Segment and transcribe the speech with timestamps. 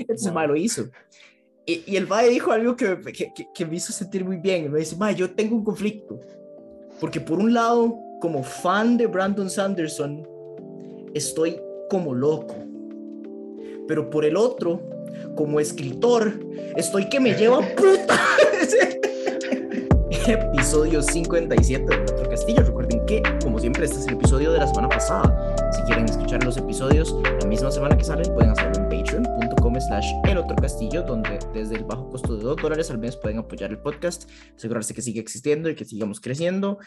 [0.00, 0.88] Entonces el mae lo hizo.
[1.64, 4.70] Y, y el mae dijo algo que, que, que, me hizo sentir muy bien.
[4.70, 6.18] Me dice, mae, yo tengo un conflicto.
[7.00, 10.26] Porque por un lado, como fan de Brandon Sanderson,
[11.14, 12.56] estoy como loco.
[13.86, 14.80] Pero por el otro,
[15.36, 16.32] como escritor,
[16.76, 18.18] estoy que me lleva puta.
[20.26, 22.62] episodio 57 de Nuestro Castillo.
[22.62, 25.54] Recuerden que, como siempre, este es el episodio de la semana pasada.
[25.72, 28.81] Si quieren escuchar los episodios la misma semana que salen, pueden hacerlo
[29.12, 33.14] patreon.com slash el otro castillo, donde desde el bajo costo de 2 dólares al mes
[33.14, 36.78] pueden apoyar el podcast, asegurarse que sigue existiendo y que sigamos creciendo.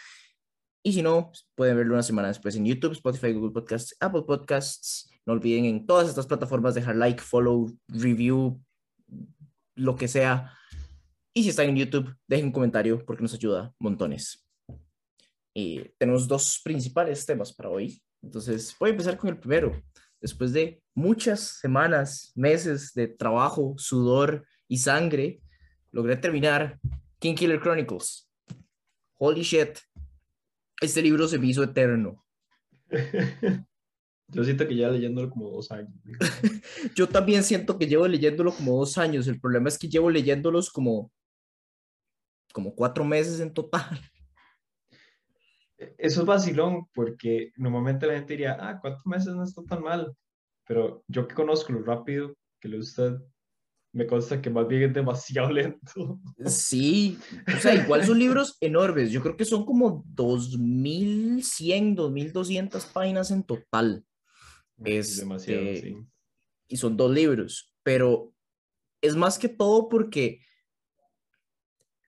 [0.84, 5.12] Y si no, pueden verlo una semana después en YouTube, Spotify, Google Podcasts, Apple Podcasts.
[5.27, 8.59] No olviden en todas estas plataformas dejar like, follow, review,
[9.76, 10.52] lo que sea.
[11.31, 14.48] Y si están en YouTube, dejen un comentario porque nos ayuda montones.
[15.53, 18.02] Y tenemos dos principales temas para hoy.
[18.23, 19.80] Entonces, voy a empezar con el primero.
[20.20, 25.41] Después de muchas semanas, meses de trabajo, sudor y sangre,
[25.91, 26.80] logré terminar
[27.20, 28.28] King Killer Chronicles.
[29.20, 29.78] Holy shit,
[30.81, 32.25] este libro se me hizo eterno.
[34.28, 35.94] Yo siento que llevo leyéndolo como dos años.
[36.95, 39.27] Yo también siento que llevo leyéndolo como dos años.
[39.27, 41.11] El problema es que llevo leyéndolos como,
[42.52, 44.00] como cuatro meses en total.
[45.98, 50.16] Eso es vacilón, porque normalmente la gente diría, ah, cuatro meses no está tan mal.
[50.66, 53.21] Pero yo que conozco lo rápido que le gusta
[53.95, 56.19] me consta que más bien es demasiado lento.
[56.45, 59.09] Sí, o sea, igual son libros enormes.
[59.09, 64.03] Yo creo que son como 2100, 2200 páginas en total.
[64.83, 65.97] Es demasiado, este, sí.
[66.67, 68.33] Y son dos libros, pero
[69.02, 70.41] es más que todo porque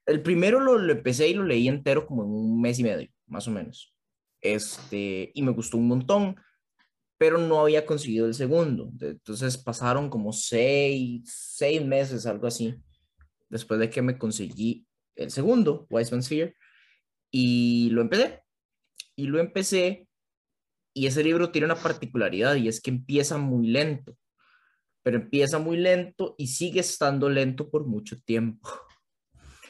[0.06, 3.10] el primero lo, lo, empecé y lo leí entero como en un mes y medio,
[3.28, 3.96] más o menos.
[4.42, 6.36] Este, y me gustó un montón
[7.18, 8.92] pero no había conseguido el segundo.
[9.00, 12.76] Entonces pasaron como seis, seis meses, algo así,
[13.50, 16.54] después de que me conseguí el segundo, Wise Man's Fear,
[17.32, 18.44] y lo empecé.
[19.16, 20.08] Y lo empecé,
[20.94, 24.16] y ese libro tiene una particularidad, y es que empieza muy lento,
[25.02, 28.70] pero empieza muy lento y sigue estando lento por mucho tiempo.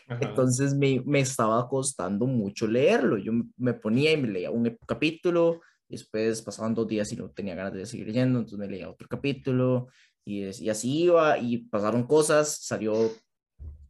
[0.09, 3.17] Entonces me, me, estaba costando mucho leerlo.
[3.17, 7.55] Yo me ponía y me leía un capítulo, después pasaban dos días y no tenía
[7.55, 9.87] ganas de seguir leyendo, entonces me leía otro capítulo
[10.25, 13.11] y, y así iba y pasaron cosas, salió,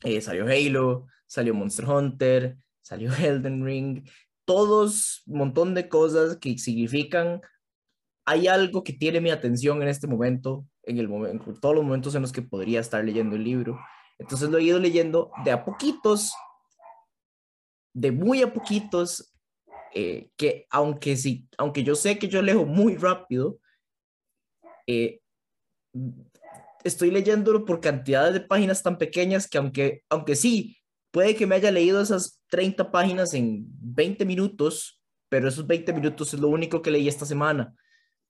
[0.04, 4.08] eh, salió Halo, salió Monster Hunter, salió Elden Ring,
[4.46, 7.42] todos, un montón de cosas que significan,
[8.26, 11.84] hay algo que tiene mi atención en este momento, en el momento, en todos los
[11.84, 13.80] momentos en los que podría estar leyendo el libro.
[14.18, 16.34] Entonces lo he ido leyendo de a poquitos,
[17.94, 19.34] de muy a poquitos,
[20.00, 23.58] eh, que aunque, sí, aunque yo sé que yo leo muy rápido,
[24.86, 25.22] eh,
[26.84, 30.78] estoy leyéndolo por cantidades de páginas tan pequeñas que aunque, aunque sí,
[31.10, 36.32] puede que me haya leído esas 30 páginas en 20 minutos, pero esos 20 minutos
[36.32, 37.74] es lo único que leí esta semana.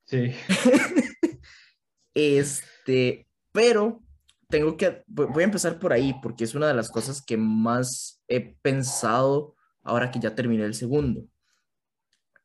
[0.06, 0.31] Sí.
[2.13, 4.01] este, pero
[4.47, 8.23] tengo que, voy a empezar por ahí porque es una de las cosas que más
[8.29, 11.27] he pensado ahora que ya terminé el segundo.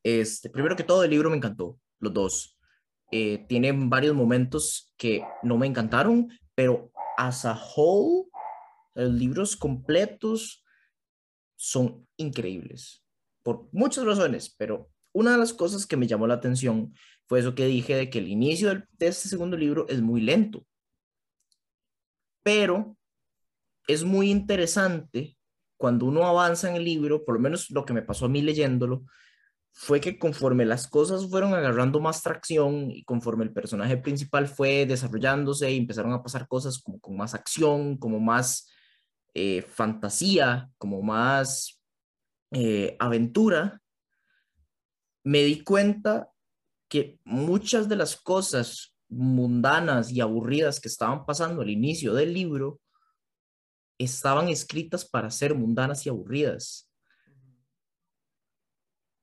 [0.03, 2.57] Este, primero que todo, el libro me encantó, los dos.
[3.11, 8.27] Eh, tienen varios momentos que no me encantaron, pero as a whole,
[8.95, 10.63] los libros completos
[11.55, 13.03] son increíbles,
[13.41, 16.93] por muchas razones, pero una de las cosas que me llamó la atención
[17.25, 20.65] fue eso que dije de que el inicio de este segundo libro es muy lento,
[22.43, 22.97] pero
[23.87, 25.37] es muy interesante
[25.77, 28.41] cuando uno avanza en el libro, por lo menos lo que me pasó a mí
[28.41, 29.05] leyéndolo,
[29.75, 34.85] fue que conforme las cosas fueron agarrando más tracción y conforme el personaje principal fue
[34.85, 38.69] desarrollándose y empezaron a pasar cosas como con más acción, como más
[39.33, 41.81] eh, fantasía, como más
[42.51, 43.81] eh, aventura,
[45.23, 46.29] me di cuenta
[46.87, 52.79] que muchas de las cosas mundanas y aburridas que estaban pasando al inicio del libro
[53.97, 56.92] estaban escritas para ser mundanas y aburridas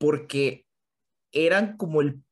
[0.01, 0.65] porque
[1.31, 2.23] eran como el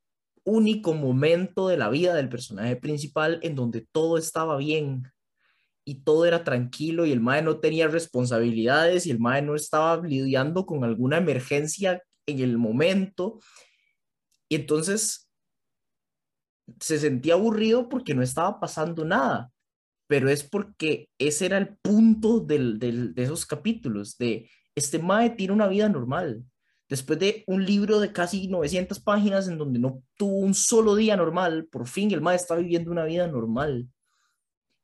[0.44, 5.04] único momento de la vida del personaje principal en donde todo estaba bien
[5.86, 10.04] y todo era tranquilo y el mae no tenía responsabilidades y el mae no estaba
[10.04, 13.40] lidiando con alguna emergencia en el momento.
[14.50, 15.30] Y entonces
[16.80, 19.52] se sentía aburrido porque no estaba pasando nada
[20.08, 25.68] pero es porque ese era el punto de esos capítulos de este mae tiene una
[25.68, 26.44] vida normal
[26.90, 31.16] Después de un libro de casi 900 páginas en donde no tuvo un solo día
[31.16, 33.88] normal, por fin el maestro está viviendo una vida normal.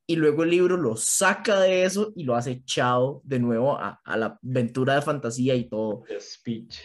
[0.08, 4.02] y luego el libro lo saca de eso y lo hace echado de nuevo a,
[4.06, 6.04] a la aventura de fantasía y todo.
[6.20, 6.78] speech.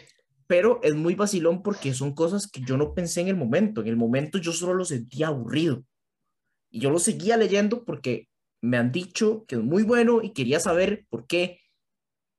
[0.47, 3.83] Pero es muy vacilón porque son cosas que yo no pensé en el momento.
[3.83, 5.85] En el momento yo solo lo sentía aburrido.
[6.71, 8.29] Y yo lo seguía leyendo porque
[8.63, 11.61] me han dicho que es muy bueno y quería saber por qué.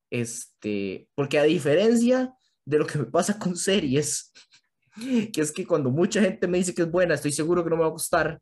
[0.10, 2.34] Este, porque a diferencia
[2.66, 4.31] de lo que me pasa con series,
[5.34, 7.75] que es que cuando mucha gente me dice que es buena, estoy seguro que no
[7.75, 8.40] me va a gustar.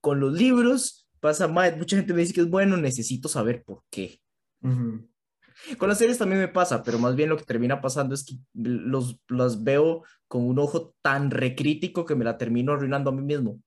[0.00, 3.82] Con los libros pasa más, mucha gente me dice que es bueno, necesito saber por
[3.90, 4.20] qué.
[5.78, 8.36] Con las series también me pasa, pero más bien lo que termina pasando es que
[8.54, 13.22] los, las veo con un ojo tan recrítico que me la termino arruinando a mí
[13.22, 13.60] mismo.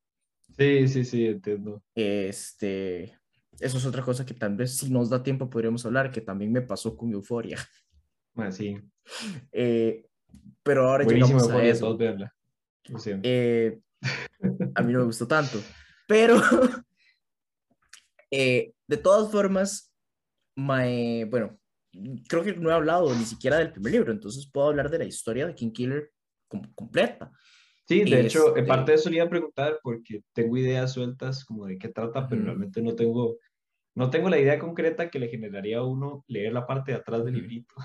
[0.57, 1.83] Sí, sí, sí, entiendo.
[1.95, 3.17] Este,
[3.59, 6.51] eso es otra cosa que tal vez si nos da tiempo podríamos hablar, que también
[6.51, 7.57] me pasó con Euforia.
[8.35, 8.77] Ah, sí.
[9.51, 10.05] Eh,
[10.63, 11.97] pero ahora llegamos a eso.
[13.23, 13.79] Eh,
[14.75, 15.59] a mí no me gustó tanto.
[16.07, 16.35] Pero,
[18.31, 19.93] eh, de todas formas,
[20.55, 21.59] bueno,
[22.27, 25.05] creo que no he hablado ni siquiera del primer libro, entonces puedo hablar de la
[25.05, 26.11] historia de King Killer
[26.75, 27.31] completa.
[27.87, 31.43] Sí, de hecho, en parte de eso le iba a preguntar porque tengo ideas sueltas
[31.43, 33.37] como de qué trata, pero realmente no tengo,
[33.95, 37.23] no tengo la idea concreta que le generaría a uno leer la parte de atrás
[37.25, 37.75] del librito.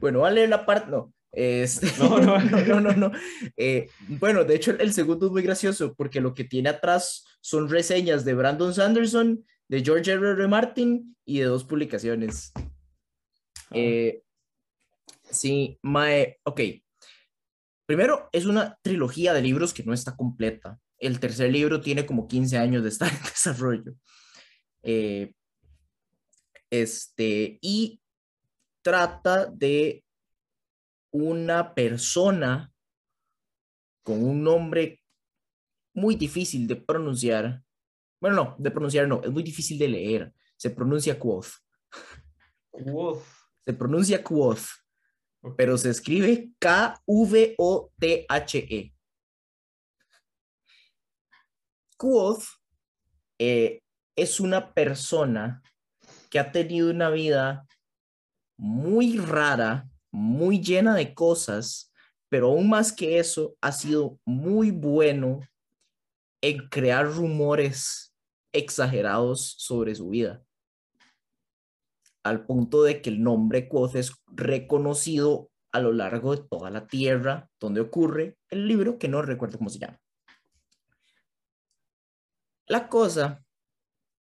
[0.00, 3.12] Bueno, va a leer la parte, no, este, no, no, no, no, no.
[3.56, 7.68] Eh, bueno, de hecho, el, segundo es muy gracioso porque lo que tiene atrás son
[7.68, 10.30] reseñas de Brandon Sanderson, de George R.
[10.30, 10.48] R.
[10.48, 12.52] Martin y de dos publicaciones.
[12.54, 13.72] Ah.
[13.72, 14.22] Eh,
[15.30, 16.60] sí, Mae, ok.
[17.86, 20.78] Primero, es una trilogía de libros que no está completa.
[20.98, 23.94] El tercer libro tiene como 15 años de estar en desarrollo.
[24.82, 25.32] Eh,
[26.70, 28.00] este, y
[28.82, 30.04] trata de
[31.10, 32.72] una persona
[34.02, 35.02] con un nombre
[35.94, 37.62] muy difícil de pronunciar.
[38.20, 40.32] Bueno, no, de pronunciar no, es muy difícil de leer.
[40.56, 41.48] Se pronuncia Quoth.
[42.70, 43.22] Quoth.
[43.64, 44.62] Se pronuncia Quoth,
[45.56, 46.98] pero se escribe K-V-O-T-H-E.
[51.98, 52.44] Quoth
[53.38, 53.82] eh,
[54.16, 55.62] es una persona
[56.30, 57.66] que ha tenido una vida
[58.56, 61.92] muy rara muy llena de cosas,
[62.28, 65.40] pero aún más que eso, ha sido muy bueno
[66.42, 68.14] en crear rumores
[68.52, 70.42] exagerados sobre su vida.
[72.24, 76.86] Al punto de que el nombre Quoth es reconocido a lo largo de toda la
[76.86, 80.00] tierra donde ocurre el libro, que no recuerdo cómo se llama.
[82.68, 83.44] La cosa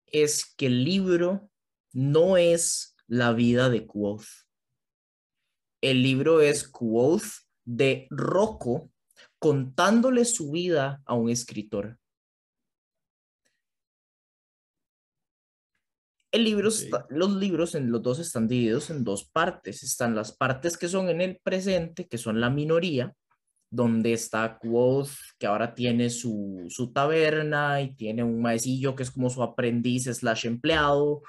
[0.07, 1.49] es que el libro
[1.93, 4.25] no es la vida de Quoth
[5.81, 7.23] el libro es Quoth
[7.63, 8.91] de Rocco
[9.37, 11.97] contándole su vida a un escritor.
[16.31, 16.69] El libro
[17.09, 19.81] los libros en los dos están divididos en dos partes.
[19.83, 23.15] Están las partes que son en el presente, que son la minoría,
[23.69, 29.11] donde está Quoth, que ahora tiene su, su taberna y tiene un maecillo que es
[29.11, 31.21] como su aprendiz slash empleado,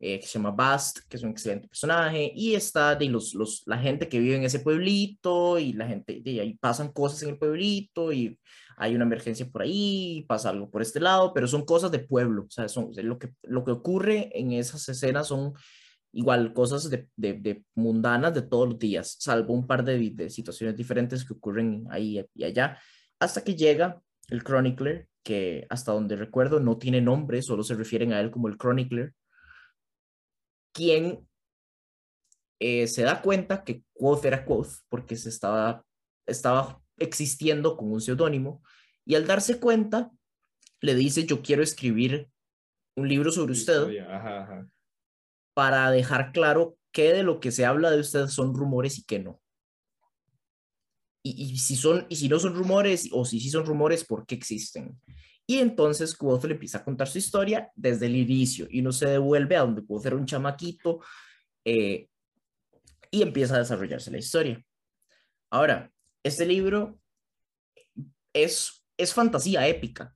[0.00, 3.62] eh, que se llama Bast, que es un excelente personaje, y está de los, los,
[3.66, 7.30] la gente que vive en ese pueblito, y la gente, de ahí pasan cosas en
[7.30, 8.38] el pueblito, y
[8.76, 12.44] hay una emergencia por ahí, pasa algo por este lado, pero son cosas de pueblo,
[12.46, 15.54] o sea, son, lo, que, lo que ocurre en esas escenas son
[16.14, 20.30] igual cosas de, de, de mundanas de todos los días, salvo un par de, de
[20.30, 22.78] situaciones diferentes que ocurren ahí y allá,
[23.18, 28.12] hasta que llega el Chronicler, que hasta donde recuerdo no tiene nombre, solo se refieren
[28.12, 29.12] a él como el Chronicler,
[30.72, 31.26] quien
[32.60, 35.84] eh, se da cuenta que Quoth era Quoth porque se estaba,
[36.26, 38.62] estaba existiendo con un seudónimo
[39.04, 40.10] y al darse cuenta
[40.80, 42.28] le dice yo quiero escribir
[42.96, 43.88] un libro sobre usted
[45.54, 49.20] para dejar claro qué de lo que se habla de usted son rumores y qué
[49.20, 49.40] no.
[51.26, 54.34] Y, si son, y si no son rumores o si sí son rumores, ¿por qué
[54.34, 55.00] existen?
[55.46, 59.06] Y entonces Quoth le empieza a contar su historia desde el inicio y no se
[59.06, 61.00] devuelve a donde Quoth era un chamaquito
[61.64, 62.08] eh,
[63.10, 64.62] y empieza a desarrollarse la historia.
[65.50, 65.90] Ahora,
[66.22, 67.00] este libro
[68.34, 70.14] es, es fantasía épica,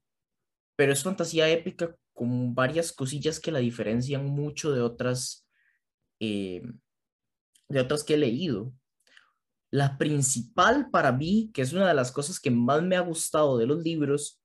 [0.77, 5.47] pero es fantasía épica con varias cosillas que la diferencian mucho de otras,
[6.19, 6.63] eh,
[7.69, 8.73] de otras que he leído.
[9.71, 13.57] La principal para mí, que es una de las cosas que más me ha gustado
[13.57, 14.43] de los libros,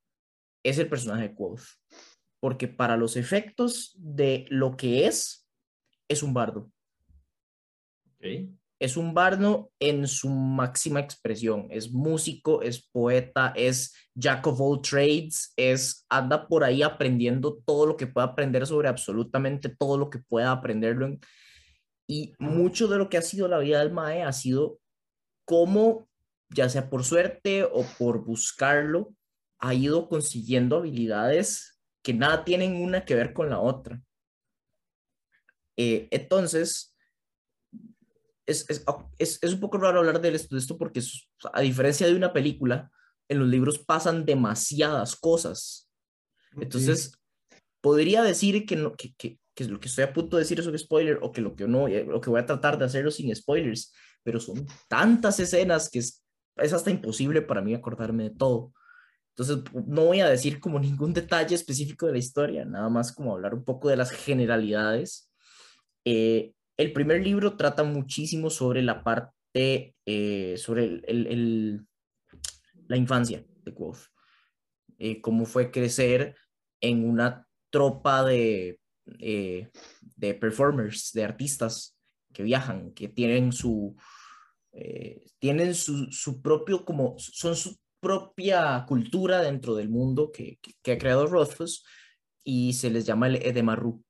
[0.61, 1.63] es el personaje de Quoth.
[2.39, 5.49] Porque para los efectos de lo que es,
[6.07, 6.71] es un bardo.
[8.83, 11.67] Es un bardo en su máxima expresión.
[11.69, 17.85] Es músico, es poeta, es jack of all trades, es anda por ahí aprendiendo todo
[17.85, 21.17] lo que pueda aprender sobre absolutamente todo lo que pueda aprenderlo.
[22.09, 24.81] y mucho de lo que ha sido la vida del Mae ha sido
[25.45, 26.09] cómo,
[26.49, 29.15] ya sea por suerte o por buscarlo,
[29.59, 34.01] ha ido consiguiendo habilidades que nada tienen una que ver con la otra.
[35.77, 36.92] Eh, entonces,
[38.45, 41.01] es, es, es, un poco raro hablar de esto, de esto porque
[41.53, 42.91] a diferencia de una película,
[43.29, 45.89] en los libros pasan demasiadas cosas.
[46.59, 47.17] Entonces,
[47.81, 50.67] podría decir que, no, que, que, que, lo que estoy a punto de decir es
[50.67, 53.11] un spoiler o que lo que no, eh, lo que voy a tratar de hacerlo
[53.11, 56.23] sin spoilers, pero son tantas escenas que es,
[56.57, 58.73] es hasta imposible para mí acordarme de todo.
[59.35, 63.33] Entonces, no voy a decir como ningún detalle específico de la historia, nada más como
[63.33, 65.31] hablar un poco de las generalidades.
[66.05, 71.85] Eh, el primer libro trata muchísimo sobre la parte, eh, sobre el,
[72.87, 74.07] la infancia de Quoth,
[74.97, 76.35] eh, cómo fue crecer
[76.81, 78.79] en una tropa de,
[79.19, 79.69] eh,
[80.15, 81.97] de performers, de artistas
[82.33, 83.95] que viajan, que tienen su,
[85.37, 90.97] tienen su, su, propio, como son su propia cultura dentro del mundo que, que, ha
[90.97, 91.85] creado Rothfuss
[92.43, 94.03] y se les llama el Edemarru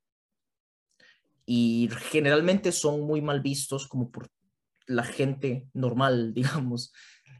[1.46, 4.28] y generalmente son muy mal vistos como por
[4.86, 6.92] la gente normal, digamos,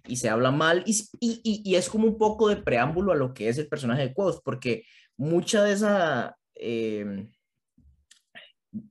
[0.06, 3.32] y se habla mal, y, y, y es como un poco de preámbulo a lo
[3.32, 4.84] que es el personaje de Quoth, porque
[5.16, 6.36] mucha de esa...
[6.54, 7.30] Em,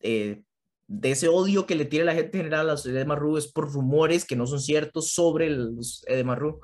[0.01, 0.43] eh,
[0.87, 4.25] de ese odio que le tiene la gente general a los Edemarru es por rumores
[4.25, 6.59] que no son ciertos sobre los Edemarru,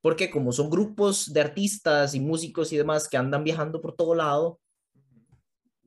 [0.00, 4.14] porque como son grupos de artistas y músicos y demás que andan viajando por todo
[4.14, 4.60] lado,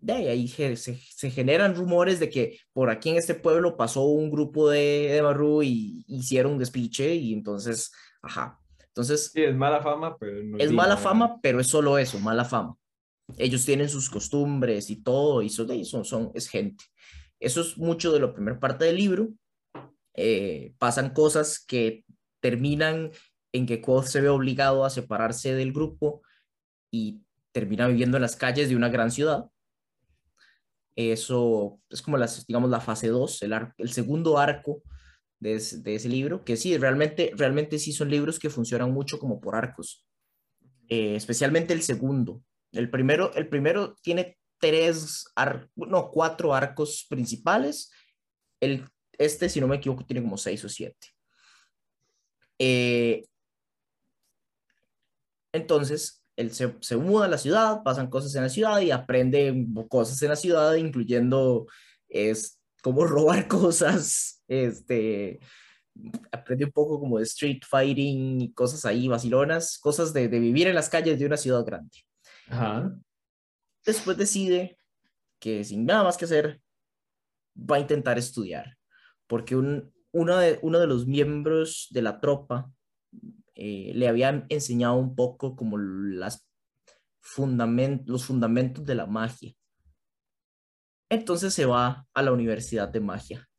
[0.02, 4.32] de ahí se, se, generan rumores de que por aquí en este pueblo pasó un
[4.32, 7.92] grupo de, de Barru y hicieron un despiche y entonces,
[8.22, 8.60] ajá.
[8.88, 9.32] Entonces...
[9.34, 12.76] Sí, es mala fama, pero no es mala fama, pero es solo eso, mala fama.
[13.38, 16.86] Ellos tienen sus costumbres y todo, y son, son, son es gente.
[17.40, 19.30] Eso es mucho de la primera parte del libro.
[20.16, 22.04] Eh, pasan cosas que
[22.42, 23.12] terminan
[23.54, 26.22] en que Quoth se ve obligado a separarse del grupo
[26.92, 29.50] y termina viviendo en las calles de una gran ciudad
[31.08, 34.84] eso es como las, digamos, la fase 2, el, el segundo arco
[35.40, 39.56] de, ese libro, que sí, realmente, realmente sí son libros que funcionan mucho como por
[39.56, 40.06] arcos,
[40.90, 42.44] eh, especialmente el segundo.
[42.72, 45.26] El primero, el primero tiene tres,
[45.76, 47.92] no, cuatro arcos principales.
[48.60, 48.86] El,
[49.18, 51.08] este, si no me equivoco, tiene como seis o siete.
[52.60, 53.24] Eh,
[55.54, 60.22] entonces, él se, muda a la ciudad, pasan cosas en la ciudad y aprende cosas
[60.22, 61.68] en la ciudad, incluyendo
[62.08, 65.42] es, cómo robar cosas, este,
[66.32, 70.76] aprende un poco como de street fighting y cosas ahí, vacilonas, cosas de, vivir en
[70.76, 71.98] las calles de una ciudad grande.
[73.86, 74.78] Después decide
[75.40, 76.62] que sin nada más que hacer,
[77.54, 78.78] va a intentar estudiar,
[79.28, 82.72] porque un, uno, de, uno de los miembros de la tropa
[83.62, 86.48] eh, le habían enseñado un poco como las
[88.06, 89.54] los fundamentos de la magia.
[91.10, 93.50] Entonces se va a la Universidad de Magia,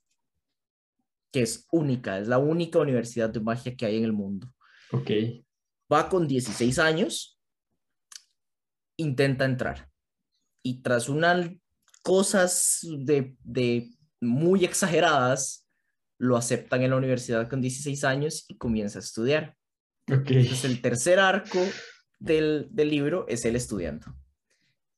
[1.30, 4.50] que es única, es la única universidad de magia que hay en el mundo.
[4.90, 5.10] Ok.
[5.92, 7.38] Va con 16 años,
[8.96, 9.90] intenta entrar.
[10.62, 11.50] Y tras unas
[12.02, 15.68] cosas de, de muy exageradas,
[16.18, 19.59] lo aceptan en la universidad con 16 años y comienza a estudiar.
[20.10, 21.60] Entonces, el tercer arco
[22.18, 24.06] del, del, libro es el estudiante.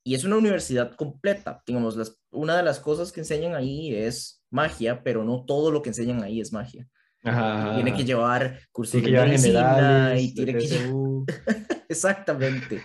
[0.03, 1.61] Y es una universidad completa.
[1.65, 5.81] Digamos, las, una de las cosas que enseñan ahí es magia, pero no todo lo
[5.81, 6.87] que enseñan ahí es magia.
[7.23, 10.67] Tiene que llevar cursos de medicina y tiene que
[11.87, 12.81] exactamente,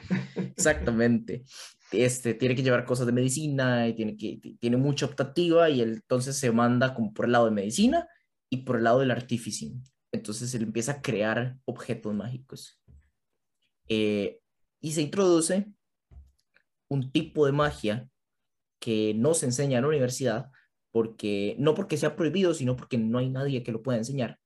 [0.57, 1.43] exactamente.
[1.91, 6.37] Este, tiene que llevar cosas de medicina y tiene, que, tiene mucha optativa y entonces
[6.37, 8.07] se manda como por el lado de medicina
[8.49, 9.83] y por el lado del artificing.
[10.13, 12.81] Entonces él empieza a crear objetos mágicos.
[13.89, 14.41] Eh,
[14.81, 15.67] y se introduce
[16.89, 18.09] un tipo de magia
[18.81, 20.51] que no se enseña en la universidad,
[20.91, 24.39] porque, no porque sea prohibido, sino porque no hay nadie que lo pueda enseñar,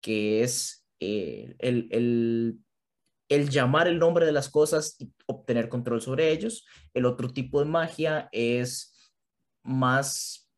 [0.00, 2.58] que es eh, el,
[3.28, 6.66] el, llamar el nombre de las cosas y obtener control sobre ellos.
[6.92, 9.12] El otro tipo de magia es
[9.62, 10.50] más,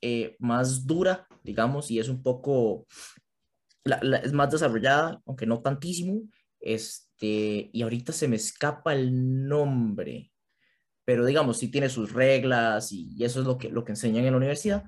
[0.00, 2.86] eh, más dura, digamos, y es un poco
[3.84, 6.22] es más desarrollada, aunque no tantísimo,
[6.60, 10.32] este, y ahorita se me escapa el nombre,
[11.04, 14.32] pero digamos, sí tiene sus reglas y, eso es lo que, lo que enseñan en
[14.32, 14.84] la universidad.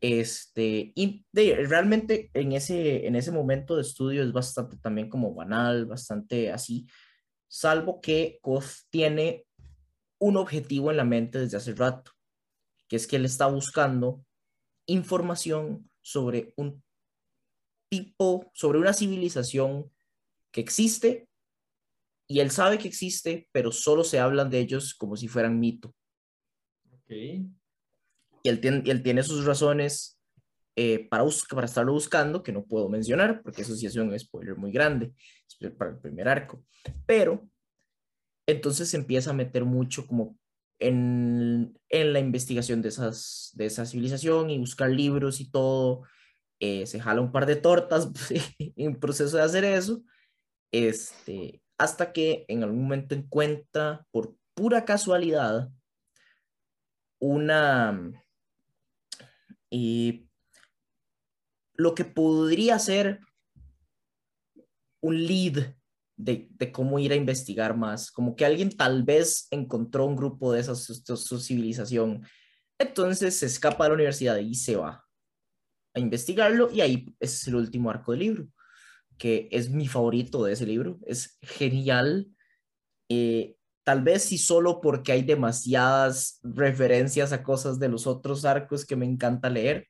[0.00, 5.86] Este, y realmente en ese, en ese momento de estudio es bastante también como banal,
[5.86, 6.86] bastante así,
[7.48, 9.46] salvo que Koth tiene
[10.18, 12.10] un objetivo en la mente desde hace rato,
[12.88, 14.24] que es que él está buscando
[14.86, 16.82] información sobre un
[17.88, 19.90] tipo, sobre una civilización
[20.52, 21.28] que existe
[22.28, 25.94] y él sabe que existe, pero solo se hablan de ellos como si fueran mito.
[28.42, 30.20] Y él tiene, él tiene sus razones
[30.74, 34.56] eh, para, para estarlo buscando, que no puedo mencionar, porque eso sí es un spoiler
[34.56, 35.12] muy grande
[35.78, 36.64] para el primer arco.
[37.06, 37.48] Pero
[38.46, 40.36] entonces se empieza a meter mucho como
[40.78, 46.02] en, en la investigación de, esas, de esa civilización y buscar libros y todo.
[46.60, 48.08] Eh, se jala un par de tortas
[48.58, 50.02] en proceso de hacer eso,
[50.72, 55.68] este, hasta que en algún momento encuentra por pura casualidad
[57.18, 58.10] una
[59.70, 60.28] y
[61.74, 63.20] lo que podría ser
[65.02, 65.74] un lead
[66.16, 70.60] de, cómo ir a investigar más, como que alguien tal vez encontró un grupo de
[70.60, 72.26] esa su, civilización,
[72.78, 75.05] entonces se escapa de la universidad y se va
[75.96, 78.48] a investigarlo y ahí es el último arco del libro,
[79.16, 82.28] que es mi favorito de ese libro, es genial.
[83.08, 88.84] Eh, tal vez si solo porque hay demasiadas referencias a cosas de los otros arcos
[88.84, 89.88] que me encanta leer.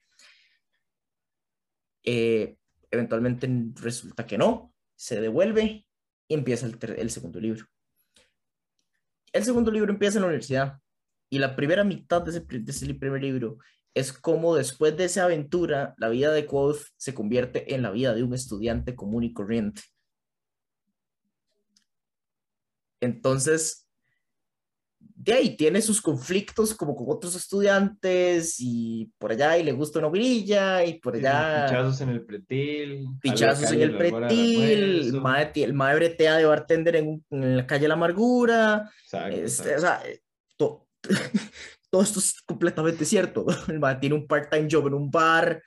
[2.04, 2.56] Eh,
[2.92, 5.86] eventualmente resulta que no, se devuelve
[6.28, 7.66] y empieza el, segundo libro.
[9.32, 10.78] El segundo libro empieza en la universidad
[11.28, 13.58] y la primera mitad de ese, de ese primer libro
[13.96, 18.14] es como después de esa aventura, la vida de Quoth se convierte en la vida
[18.14, 19.80] de un estudiante común y corriente.
[23.00, 23.88] Entonces,
[25.00, 29.98] de ahí tiene sus conflictos como con otros estudiantes y por allá y le gusta
[29.98, 31.64] una grilla y por allá.
[31.66, 33.06] Pichazos en el pretil.
[33.22, 35.08] Pichazos en el pretil.
[35.08, 38.90] El madre, el bretea de bartender en, en, la calle La Amargura.
[39.30, 40.20] Este, o sea, eh,
[41.96, 43.46] todo, esto es completamente cierto.
[43.68, 45.62] El madre tiene un part-time job en un bar.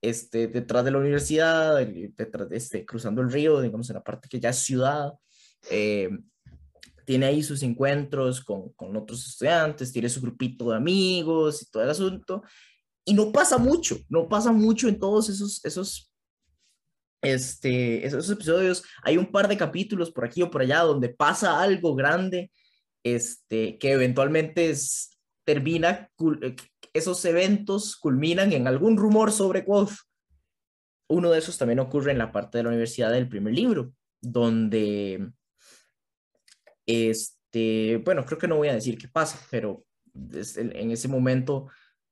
[0.00, 4.28] Este, detrás de la universidad, detrás de este, cruzando el río, digamos, en la parte
[4.28, 5.12] que ya es ciudad.
[5.70, 6.08] Eh,
[7.04, 11.82] tiene ahí sus encuentros con, con, otros estudiantes, tiene su grupito de amigos y todo
[11.82, 12.44] el asunto.
[13.04, 16.12] Y no pasa mucho, no pasa mucho en todos esos, esos,
[17.20, 18.84] este, esos episodios.
[19.02, 22.52] Hay un par de capítulos por aquí o por allá donde pasa algo grande
[23.02, 25.17] este, que eventualmente es,
[25.48, 26.10] termina,
[26.42, 26.56] eh,
[26.92, 29.94] esos eventos culminan en algún rumor sobre Quoth.
[31.08, 35.32] Uno de esos también ocurre en la parte de la universidad del primer libro, donde
[36.84, 41.68] este, bueno, creo que no voy a decir qué pasa, pero en ese momento,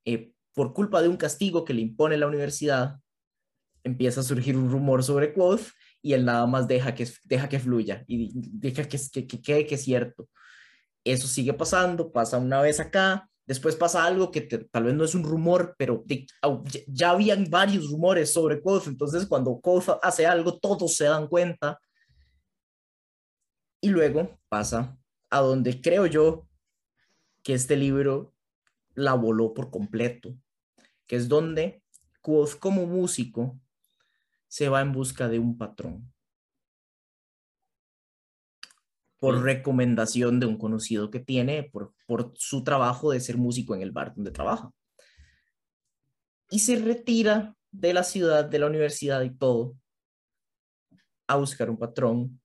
[0.07, 2.97] eh, por culpa de un castigo que le impone la universidad,
[3.85, 7.61] empieza a surgir un rumor sobre Quoth y él nada más deja que, deja que
[7.61, 10.27] fluya y deja que, que, que quede que es cierto.
[11.07, 15.15] Eso sigue pasando, pasa una vez acá, después pasa algo que tal vez no es
[15.15, 16.05] un rumor, pero
[16.89, 21.79] ya habían varios rumores sobre Quoth, entonces cuando Quoth hace algo, todos se dan cuenta
[23.81, 24.99] y luego pasa
[25.31, 26.49] a donde creo yo
[27.45, 28.35] que este libro
[28.95, 30.35] la voló por completo,
[31.07, 31.85] que es donde
[32.21, 33.61] Quoth como músico
[34.49, 36.13] se va en busca de un patrón.
[39.19, 43.83] Por recomendación de un conocido que tiene, por, por su trabajo de ser músico en
[43.83, 44.71] el bar donde trabaja.
[46.51, 49.77] Y se retira de la ciudad, de la universidad y todo,
[51.27, 52.41] a buscar un patrón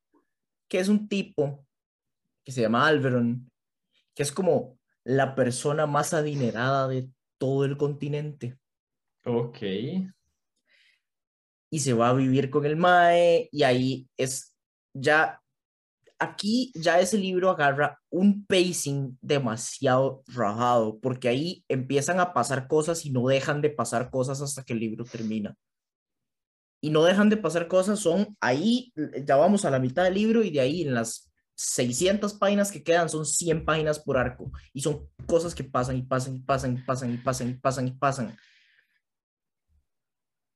[0.67, 1.65] que es un tipo
[2.45, 3.51] que se llama Alveron,
[4.15, 8.57] que es como la persona más adinerada de todo el continente.
[9.25, 9.57] Ok.
[11.69, 14.55] Y se va a vivir con el Mae y ahí es
[14.93, 15.40] ya,
[16.21, 23.05] aquí ya ese libro agarra un pacing demasiado rajado, porque ahí empiezan a pasar cosas
[23.05, 25.57] y no dejan de pasar cosas hasta que el libro termina
[26.81, 28.91] y no dejan de pasar cosas, son ahí,
[29.23, 32.83] ya vamos a la mitad del libro y de ahí en las 600 páginas que
[32.83, 36.73] quedan son 100 páginas por arco y son cosas que pasan y pasan y pasan
[36.75, 38.37] y pasan y pasan y pasan y pasan.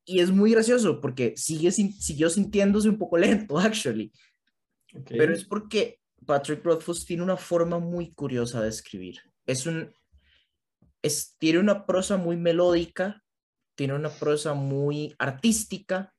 [0.07, 4.11] Y es muy gracioso porque sigue, siguió sintiéndose un poco lento, actually.
[5.07, 9.19] Pero es porque Patrick Rothfuss tiene una forma muy curiosa de escribir.
[9.45, 9.93] Es un,
[11.01, 13.23] es, tiene una prosa muy melódica,
[13.75, 16.13] tiene una prosa muy artística,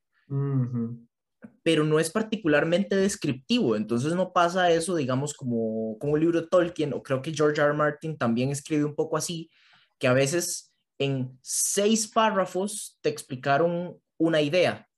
[1.63, 6.49] pero no es particularmente descriptivo, entonces no pasa eso, digamos, como, como un libro de
[6.49, 7.71] Tolkien, o creo que George R.
[7.71, 7.77] R.
[7.77, 9.51] Martin también escribe un poco así,
[9.99, 14.89] que a veces en seis párrafos te explicaron una idea.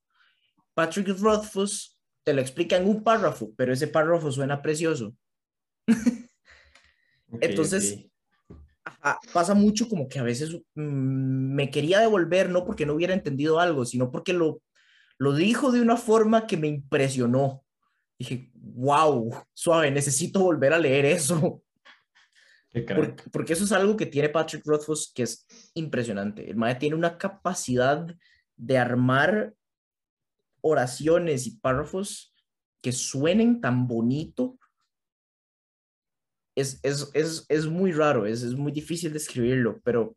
[0.75, 1.98] Patrick Rothfuss
[2.29, 5.17] te lo explica en un párrafo, pero ese párrafo suena precioso.
[7.41, 8.05] Entonces,
[9.33, 13.61] pasa mucho como que a veces mm, me quería devolver, no porque no hubiera entendido
[13.61, 14.61] algo, sino porque lo,
[15.17, 17.65] lo dijo de una forma que me impresionó.
[18.19, 21.63] Dije, wow, suave, necesito volver a leer eso.
[23.33, 26.51] Porque, eso es algo que tiene Patrick Rothfuss que es impresionante.
[26.51, 28.07] El maestro tiene una capacidad
[28.55, 29.55] de armar
[30.61, 32.35] oraciones y párrafos
[32.83, 34.59] que suenen tan bonito.
[36.57, 40.17] Es, es, es, es muy raro, es, es, muy difícil describirlo, pero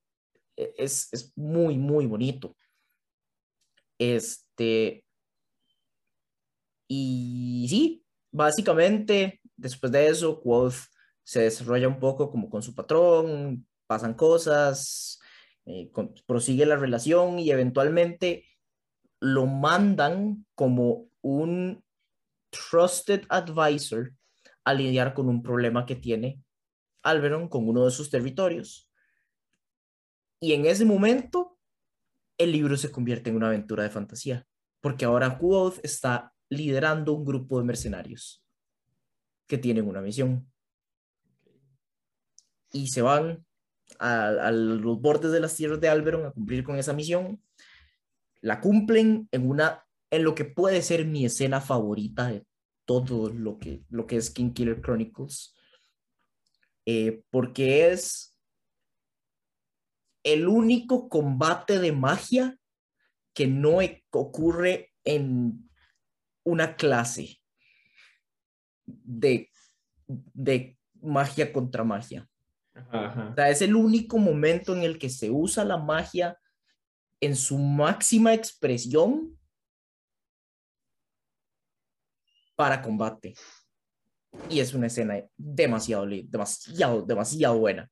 [0.58, 2.56] e, es, es muy, muy bonito.
[4.00, 5.06] Este.
[6.88, 10.76] Y sí, básicamente, después de eso, Quoth
[11.24, 15.20] se desarrolla un poco como con su patrón, pasan cosas,
[15.66, 15.92] eh,
[16.26, 18.46] prosigue la relación y eventualmente
[19.22, 21.84] lo mandan como un
[22.50, 24.14] trusted advisor
[24.66, 26.44] a lidiar con un problema que tiene
[27.04, 28.90] Alberon con uno de sus territorios.
[30.40, 31.58] Y en ese momento,
[32.38, 34.48] el libro se convierte en una aventura de fantasía,
[34.82, 38.44] porque ahora Quoth está liderando un grupo de mercenarios
[39.48, 40.52] que tienen una misión
[42.72, 43.46] y se van
[44.00, 47.42] a, los bordes de las tierras de Alberon a cumplir con esa misión.
[48.42, 52.46] La cumplen en, una, en lo que puede ser mi escena favorita de
[52.86, 55.56] todo lo que, lo que es King Killer Chronicles,
[56.86, 58.38] eh, porque es
[60.24, 62.58] el único combate de magia
[63.34, 65.70] que no e, ocurre en
[66.44, 67.40] una clase
[68.86, 69.50] de,
[70.08, 72.28] de magia contra magia.
[72.74, 76.38] O sea, es el único momento en el que se usa la magia
[77.22, 79.40] en su máxima expresión
[82.56, 83.36] para combate.
[84.50, 87.90] Y es una escena demasiado, demasiado, demasiado buena.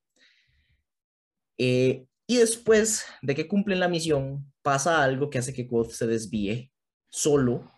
[1.57, 6.07] Eh, y después de que cumplen la misión, pasa algo que hace que God se
[6.07, 6.71] desvíe
[7.09, 7.71] solo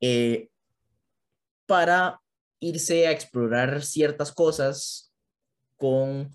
[0.00, 0.50] eh,
[1.66, 2.20] para
[2.60, 5.14] irse a explorar ciertas cosas
[5.76, 6.30] con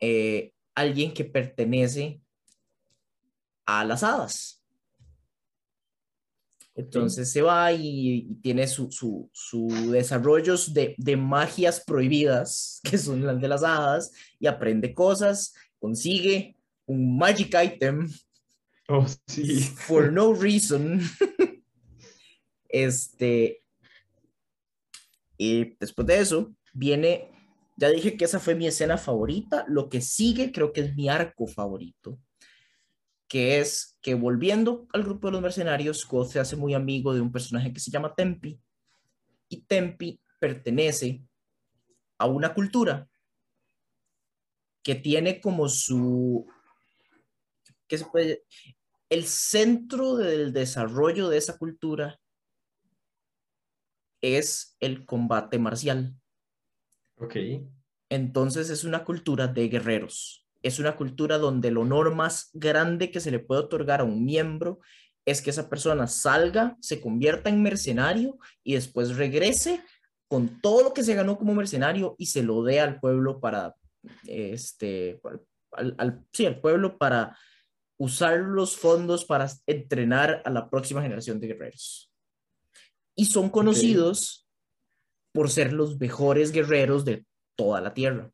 [0.00, 2.20] eh, alguien que pertenece
[3.66, 4.62] a las hadas.
[6.74, 13.24] Entonces se va y, tiene su, su, su desarrollos de, de, magias prohibidas, que son
[13.24, 18.10] las de las hadas, y aprende cosas, consigue un magic item.
[18.88, 19.60] Oh, sí.
[19.60, 21.00] For no reason.
[22.68, 23.62] este.
[25.36, 27.32] Y después de eso, viene
[27.76, 29.64] ya dije que esa fue mi escena favorita.
[29.68, 32.18] Lo que sigue creo que es mi arco favorito,
[33.32, 37.22] que es que volviendo al grupo de los mercenarios, God se hace muy amigo de
[37.22, 38.60] un personaje que se llama Tempi.
[39.48, 41.24] Y Tempi pertenece
[42.18, 43.08] a una cultura
[44.82, 46.46] que tiene como su...
[47.88, 48.44] ¿Qué se puede...?
[49.08, 52.20] El centro del desarrollo de esa cultura
[54.20, 56.14] es el combate marcial.
[57.16, 57.36] Ok.
[58.10, 60.41] Entonces es una cultura de guerreros.
[60.62, 64.24] Es una cultura donde el honor más grande que se le puede otorgar a un
[64.24, 64.80] miembro
[65.24, 69.80] es que esa persona salga, se convierta en mercenario y después regrese
[70.28, 73.76] con todo lo que se ganó como mercenario y se lo dé al pueblo para,
[74.26, 75.20] este,
[75.72, 77.36] al, sí, al pueblo para
[77.98, 82.10] usar los fondos para entrenar a la próxima generación de guerreros.
[83.14, 84.48] Y son conocidos
[85.32, 87.24] por ser los mejores guerreros de
[87.56, 88.30] toda la tierra.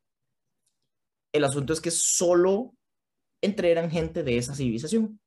[1.33, 2.73] El asunto es que solo
[3.41, 5.19] entrenan gente de esa civilización.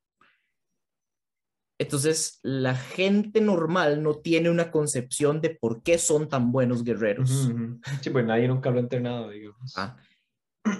[1.78, 7.48] Entonces, la gente normal no tiene una concepción de por qué son tan buenos guerreros.
[8.00, 9.72] Sí, pues nadie nunca lo ha entrenado, digamos.
[9.76, 9.96] Ah,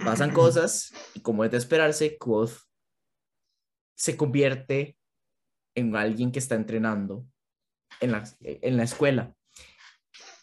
[0.04, 2.52] pasan cosas y como es de esperarse, Quoth
[3.96, 4.96] se convierte
[5.74, 7.26] en alguien que está entrenando
[8.00, 9.34] en la, en la escuela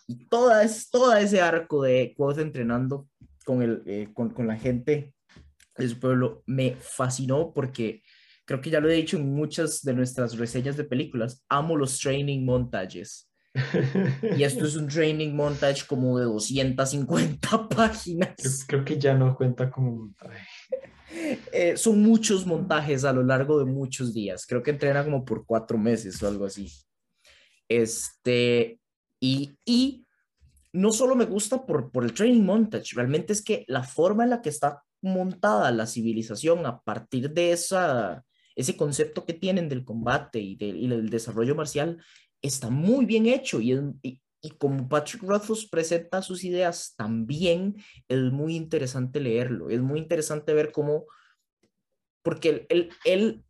[0.09, 0.27] y
[0.63, 3.07] es, toda ese arco de Quoth entrenando
[3.49, 5.15] con, el, eh, con, con, la gente
[5.75, 8.03] de su pueblo me fascinó porque
[8.45, 11.97] creo que ya lo he dicho en muchas de nuestras reseñas de películas, amo los
[11.97, 13.27] training montages.
[14.37, 18.65] Y esto es un training montage como de 250 páginas.
[18.67, 20.45] Creo, que ya no cuenta como montaje.
[21.51, 24.45] Eh, son muchos montajes a lo largo de muchos días.
[24.45, 26.71] Creo que entrena como por cuatro meses o algo así.
[27.67, 28.79] Este,
[29.19, 30.05] y,
[30.73, 34.29] no solo me gusta por, por el training montage, realmente es que la forma en
[34.29, 38.23] la que está montada la civilización a partir de esa,
[38.55, 42.03] ese concepto que tienen del combate y del, desarrollo marcial
[42.41, 44.21] está muy bien hecho y, y,
[44.57, 47.75] como Patrick Rothfuss presenta sus ideas también,
[48.07, 51.05] es muy interesante leerlo, es muy interesante ver cómo,
[52.21, 53.43] porque él, él,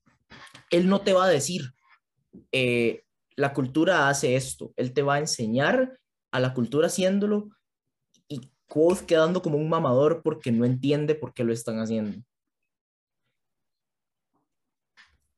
[0.71, 1.62] él, no te va a decir,
[2.51, 3.03] eh,
[3.36, 5.99] la cultura hace esto, él te va a enseñar
[6.32, 7.50] a la cultura haciéndolo
[8.28, 12.24] y Quoth quedando como un mamador porque no entiende por qué lo están haciendo.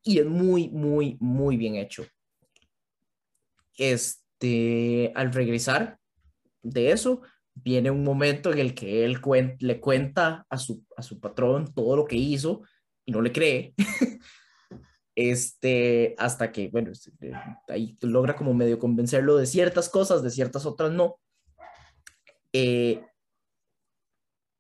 [0.03, 2.05] Y es muy, muy, muy bien hecho.
[3.77, 5.99] Este, al regresar
[6.63, 7.21] de eso,
[7.53, 9.19] viene un momento en el que él
[9.59, 12.63] le cuenta a su, a su patrón todo lo que hizo
[13.05, 13.73] y no le cree.
[15.15, 17.33] este, hasta que, bueno, este,
[17.67, 21.19] ahí logra como medio convencerlo de ciertas cosas, de ciertas otras no.
[22.53, 23.05] Eh,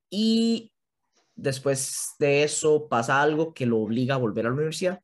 [0.09, 0.73] y
[1.35, 5.01] después de eso pasa algo que lo obliga a volver a la universidad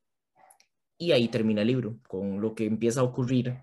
[0.97, 3.57] y ahí termina el libro, con lo que empieza a ocurrir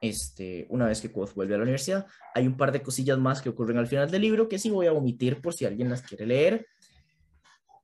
[0.00, 2.06] este, una vez que Quoth vuelve a la universidad.
[2.34, 4.86] Hay un par de cosillas más que ocurren al final del libro que sí voy
[4.86, 6.66] a omitir por si alguien las quiere leer.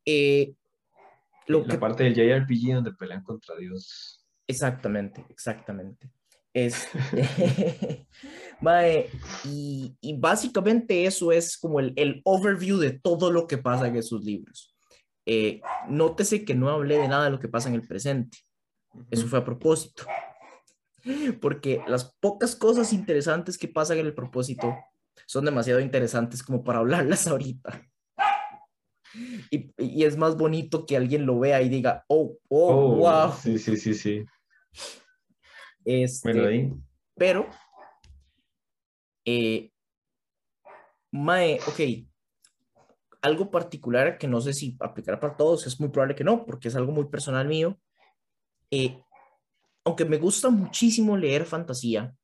[0.04, 0.54] Eh,
[1.46, 4.24] la parte del JRPG donde pelean contra Dios.
[4.46, 6.10] Exactamente, exactamente.
[6.52, 6.88] Es,
[9.44, 13.96] y, y, básicamente eso es como el, el, overview de todo lo que pasa en
[13.96, 14.74] esos libros.
[15.26, 18.38] Eh, nótese que no hablé de nada de lo que pasa en el presente.
[19.10, 20.04] Eso fue a propósito.
[21.40, 24.76] Porque las pocas cosas interesantes que pasan en el propósito
[25.26, 27.82] son demasiado interesantes como para hablarlas ahorita.
[29.50, 33.28] Y, es más bonito que alguien lo vea y diga, oh, oh, wow.
[33.28, 34.24] Oh, sí, sí, sí, sí.
[35.84, 36.72] Este, bueno, ahí.
[37.16, 37.48] Pero,
[39.24, 39.70] eh,
[41.12, 41.80] Mae, ok,
[43.22, 46.68] algo particular que no sé si aplicará para todos, es muy probable que no, porque
[46.68, 47.78] es algo muy personal mío.
[48.70, 49.00] Eh,
[49.84, 52.14] aunque me gusta muchísimo leer fantasía,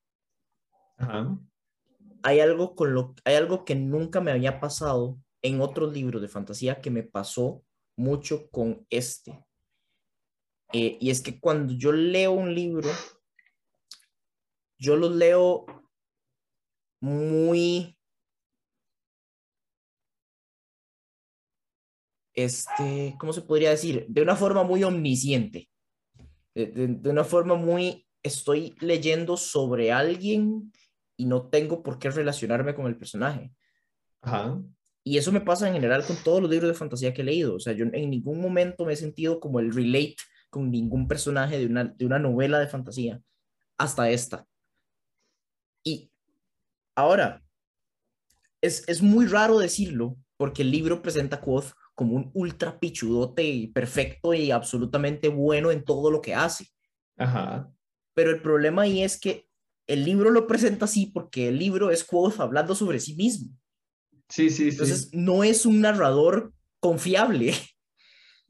[2.23, 6.29] hay algo con lo, hay algo que nunca me había pasado en otros libros de
[6.29, 7.65] fantasía que me pasó
[7.97, 9.45] mucho con este.
[10.73, 12.89] Eh, y es que cuando yo leo un libro,
[14.79, 15.67] yo lo leo
[17.01, 17.97] muy...
[22.35, 24.07] Este, ¿cómo se podría decir?
[24.09, 25.69] De una forma muy omnisciente.
[26.55, 28.07] de una forma muy...
[28.23, 30.71] Estoy leyendo sobre alguien
[31.17, 33.53] y no tengo por qué relacionarme con el personaje.
[34.21, 34.61] Ajá.
[35.11, 37.57] Y eso me pasa en general con todos los libros de fantasía que he leído.
[37.57, 40.15] O sea, yo en ningún momento me he sentido como el relate
[40.51, 43.21] con ningún personaje de una, de una novela de fantasía
[43.77, 44.47] hasta esta.
[45.83, 46.13] Y
[46.95, 47.43] ahora,
[48.61, 53.43] es, es muy raro decirlo porque el libro presenta a Quoth como un ultra pichudote
[53.43, 56.69] y perfecto y absolutamente bueno en todo lo que hace.
[57.17, 57.69] Ajá.
[58.15, 59.49] Pero el problema ahí es que
[59.89, 63.60] el libro lo presenta así porque el libro es Quoth hablando sobre sí mismo.
[64.31, 67.53] Sí, sí, Entonces, no es un narrador confiable.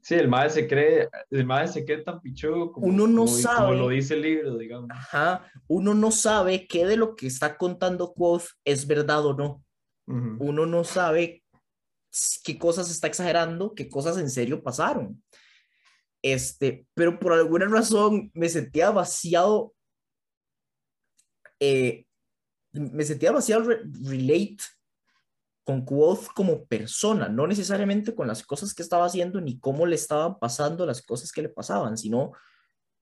[0.03, 3.77] Sí, el madre se cree, el madre se cree tan pichudo como, uno no sabe,
[3.77, 4.89] lo dice el libro, digamos.
[4.89, 9.63] Ajá, uno no sabe qué de lo que está contando Quoth es verdad o no.
[10.07, 11.43] Uno no sabe
[12.43, 15.23] qué cosas está exagerando, qué cosas en serio pasaron.
[16.23, 19.75] Este, pero por alguna razón me sentía vaciado,
[21.59, 22.07] eh,
[22.71, 24.63] me sentía demasiado relate
[25.71, 29.95] con Quoth como persona, no necesariamente con las cosas que estaba haciendo ni cómo le
[29.95, 32.33] estaban pasando las cosas que le pasaban, sino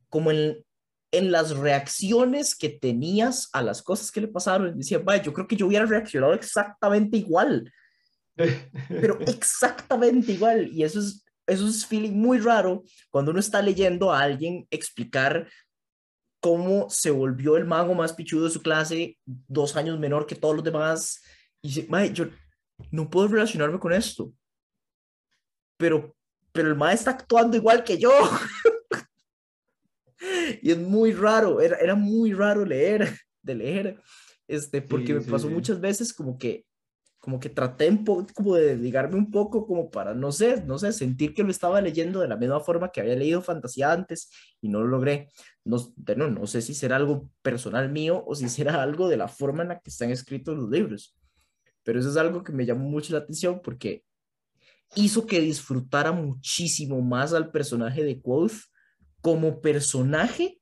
[0.08, 0.64] como en,
[1.12, 4.78] en las reacciones que tenías a las cosas que le pasaron.
[4.78, 7.74] Decía, vaya, yo creo que yo hubiera reaccionado exactamente igual,
[8.90, 10.70] pero exactamente igual.
[10.72, 15.48] Y eso es, eso es feeling muy raro cuando uno está leyendo a alguien explicar
[16.40, 20.56] cómo se volvió el mago más pichudo de su clase, dos años menor que todos
[20.56, 21.24] los demás.
[21.64, 22.28] Y dice, yo
[22.92, 24.34] no puedo relacionarme con esto.
[25.78, 26.16] Pero,
[26.52, 28.12] pero el maestro está actuando igual que yo.
[30.62, 33.10] y es muy raro, era, era, muy raro leer,
[33.42, 34.02] de leer,
[34.48, 36.66] este, porque me pasó muchas veces como que,
[37.20, 40.80] como que traté un poco, como de ligarme un poco, como para, no sé, no
[40.80, 44.30] sé, sentir que lo estaba leyendo de la misma forma que había leído fantasía antes
[44.62, 45.30] y no lo logré.
[45.66, 45.78] No,
[46.16, 49.64] no, no sé si será algo personal mío o si será algo de la forma
[49.64, 51.19] en la que están escritos los libros
[51.90, 54.06] pero eso es algo que me llamó mucho la atención porque
[54.94, 58.70] hizo que disfrutara muchísimo más al personaje de Quoth
[59.22, 60.62] como personaje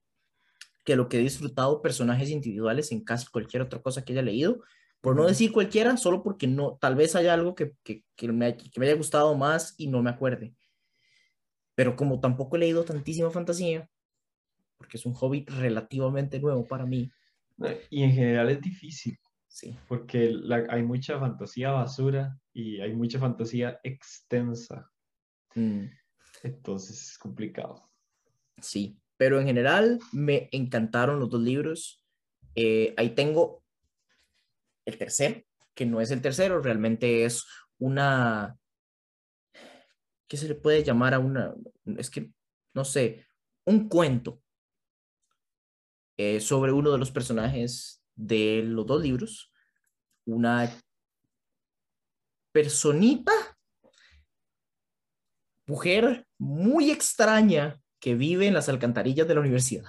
[0.86, 4.64] que lo que he disfrutado personajes individuales en casi cualquier otra cosa que haya leído,
[5.02, 8.56] Por no decir cualquiera, solo porque no, tal vez haya algo que, que, que, me,
[8.56, 10.56] que me haya gustado más y no me acuerde.
[11.76, 13.90] Pero como tampoco he leído tantísima fantasía,
[14.78, 17.12] porque es un hobby relativamente nuevo para mí.
[17.90, 19.20] Y en general es difícil.
[19.48, 19.76] Sí.
[19.88, 20.36] Porque
[20.70, 24.92] hay mucha fantasía basura y hay mucha fantasía extensa.
[25.56, 25.86] Mm.
[26.44, 27.90] Entonces es complicado.
[28.62, 32.04] Sí, pero en general me encantaron los dos libros.
[32.56, 33.64] Eh, ahí tengo
[34.86, 37.46] el tercero, que no es el tercero, realmente es
[37.78, 38.58] una,
[40.28, 41.54] ¿qué se le puede llamar a una?
[41.98, 42.32] Es que,
[42.74, 43.26] no sé,
[43.66, 44.42] un cuento
[46.16, 49.52] eh, sobre uno de los personajes de los dos libros,
[50.26, 50.70] una
[52.52, 53.32] personita,
[55.66, 59.86] mujer muy extraña que vive en las alcantarillas de la universidad.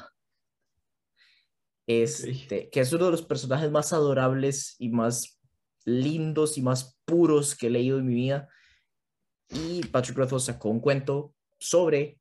[1.86, 5.40] Este, que es uno de los personajes más adorables y más
[5.86, 8.48] lindos y más puros que he leído en mi vida.
[9.48, 12.20] Y Patrick Rothfuss sacó un cuento sobre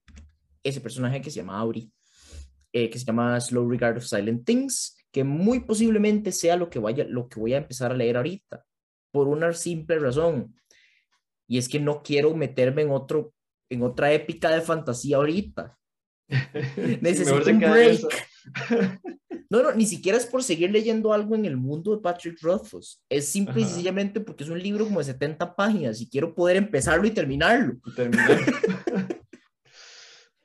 [0.64, 1.92] ese personaje que se llama Auri,
[2.72, 6.80] eh, que se llama Slow Regard of Silent Things, que muy posiblemente sea lo que,
[6.80, 8.66] vaya, lo que voy a empezar a leer ahorita,
[9.12, 10.56] por una simple razón.
[11.48, 13.34] Y es que no quiero meterme en, otro,
[13.70, 15.78] en otra épica de fantasía ahorita.
[17.02, 18.02] Necesito un break.
[19.50, 23.02] No, no, ni siquiera es por seguir leyendo algo en el mundo de Patrick Rothfuss.
[23.08, 26.58] Es simple y sencillamente porque es un libro como de 70 páginas y quiero poder
[26.58, 27.76] empezarlo y terminarlo.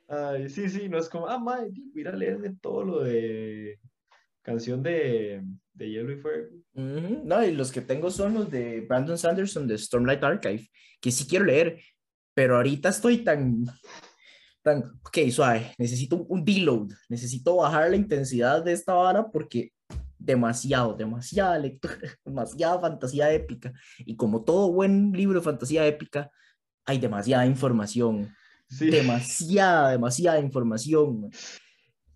[0.08, 3.80] Ay, sí, sí, no es como, ah, madre, voy a leer de todo lo de
[4.42, 6.48] canción de, de Hielo y Fuego.
[6.74, 10.68] No, y los que tengo son los de Brandon Sanderson de Stormlight Archive,
[11.00, 11.80] que sí quiero leer,
[12.34, 13.64] pero ahorita estoy tan
[14.62, 19.72] tan, ok, suave, necesito un deload, necesito bajar la intensidad de esta vara porque
[20.18, 23.72] demasiado, demasiada lectura, demasiada fantasía épica.
[23.98, 26.30] Y como todo buen libro de fantasía épica,
[26.84, 28.32] hay demasiada información.
[28.78, 31.30] Demasiada, demasiada información.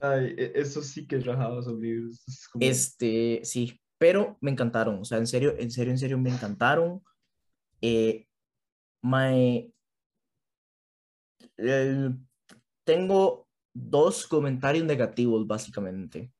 [0.01, 2.23] Ay, e, eso sí que es rajado esos libros.
[2.61, 5.01] Este, sí, pero me encantaron.
[5.01, 7.03] O sea, en serio, en serio, en serio, me encantaron.
[7.81, 8.27] Eh,
[9.03, 9.73] my,
[11.57, 12.19] el
[12.87, 16.33] tengo dos comentarios negativos, básicamente.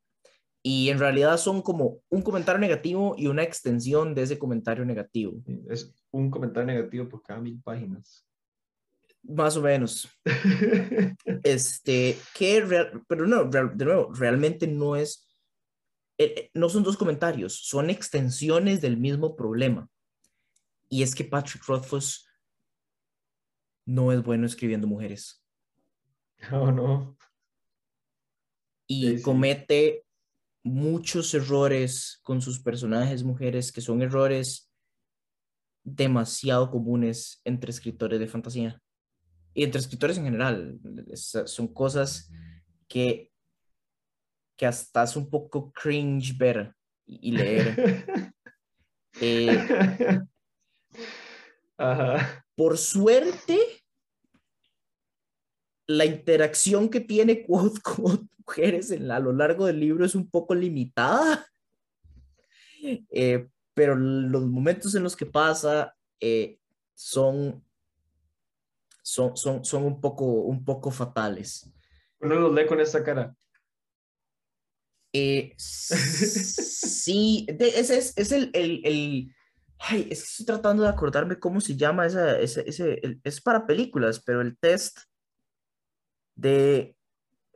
[0.63, 5.43] Y en realidad son como un comentario negativo y una extensión de ese comentario negativo.
[5.69, 8.26] Es un comentario negativo por cada mil páginas.
[9.29, 10.09] Más o menos.
[11.43, 15.27] este, que pero no, de nuevo, realmente no es,
[16.19, 19.89] eh, eh, no son dos comentarios, son extensiones del mismo problema.
[20.89, 22.29] Y es que Patrick Rothfuss
[23.85, 25.45] no es bueno escribiendo mujeres.
[26.53, 27.17] Oh, no.
[28.87, 30.05] Y comete
[30.63, 34.71] muchos errores con sus personajes mujeres que son errores
[35.83, 38.83] demasiado comunes entre escritores de fantasía
[39.57, 40.79] y entre escritores en general.
[41.15, 42.31] son cosas
[42.87, 43.33] que,
[44.55, 46.75] que hasta es un poco cringe ver
[47.07, 48.33] y, leer.
[49.19, 50.21] Eh,
[52.55, 53.59] por suerte,
[55.87, 60.29] la interacción que tiene Quoth con mujeres en, a lo largo del libro es un
[60.29, 61.47] poco limitada,
[62.83, 66.59] eh, pero los momentos en los que pasa eh,
[66.95, 67.65] son,
[69.07, 71.71] son, son, son un, poco, un poco fatales.
[72.19, 73.37] Uno los lee con esa cara.
[75.13, 79.35] Eh, sí, ese es, es el, el, el,
[79.79, 83.65] Ay, es que estoy tratando de acordarme cómo se llama esa, ese, ese es para
[83.65, 84.99] películas, pero el test
[86.35, 86.97] de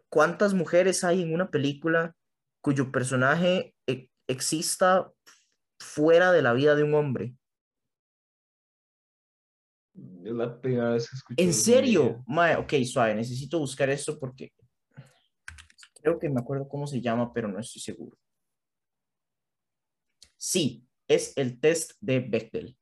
[0.09, 2.15] cuántas mujeres hay en una película
[2.61, 5.11] cuyo personaje e, exista
[5.81, 7.35] fuera de la vida de un hombre.
[10.25, 11.43] Es la primera vez que escucho.
[11.43, 12.23] ¿En serio?
[12.27, 14.53] Mae, ok, suave, necesito buscar esto porque
[16.03, 18.19] creo que me acuerdo cómo se llama, pero no estoy seguro.
[20.37, 22.77] Sí, es el test de Bechtel.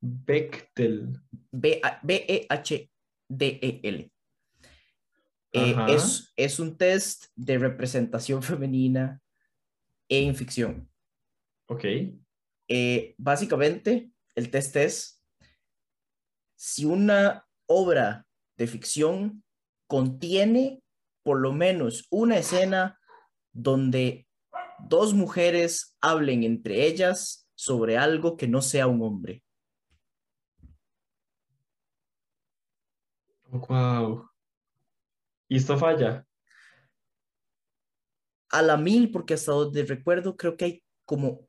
[0.00, 1.20] Bechtel.
[1.52, 2.90] B-E-H-D-E-L.
[5.56, 9.22] Eh, es, es un test de representación femenina
[10.08, 10.90] en ficción.
[11.66, 11.84] Ok.
[12.68, 15.23] Eh, básicamente, el test es
[16.64, 19.44] si una obra de ficción
[19.86, 20.82] contiene
[21.22, 22.98] por lo menos una escena
[23.52, 24.26] donde
[24.78, 29.44] dos mujeres hablen entre ellas sobre algo que no sea un hombre.
[33.50, 34.30] Wow.
[35.48, 36.26] ¿Y esto falla?
[38.48, 41.46] A la mil, porque hasta donde recuerdo, creo que hay como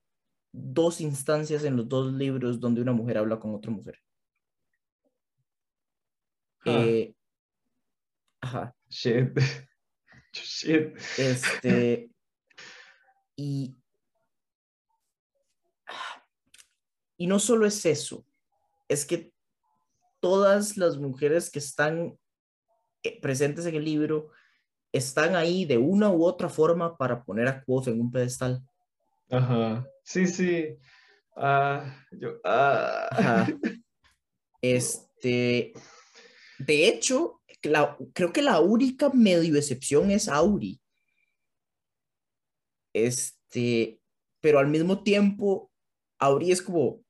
[0.51, 3.97] dos instancias en los dos libros donde una mujer habla con otra mujer.
[6.65, 6.83] Ah.
[6.83, 7.15] Eh,
[8.41, 8.75] ajá.
[8.89, 9.37] Shit.
[10.33, 10.97] Shit.
[11.17, 12.09] Este.
[13.37, 13.75] Y.
[17.17, 18.25] Y no solo es eso,
[18.87, 19.33] es que
[20.19, 22.17] todas las mujeres que están
[23.03, 24.31] eh, presentes en el libro
[24.91, 28.61] están ahí de una u otra forma para poner a Quoth en un pedestal.
[29.29, 29.85] Ajá.
[30.03, 30.77] Sí, sí.
[31.35, 32.39] Ah, yo.
[32.43, 33.07] Ah.
[33.11, 33.47] Ajá.
[34.61, 35.73] Este.
[36.59, 37.41] De hecho,
[38.13, 40.79] creo que la única medio excepción es Auri.
[42.93, 43.99] Este,
[44.41, 45.71] pero al mismo tiempo,
[46.19, 47.03] Auri es como,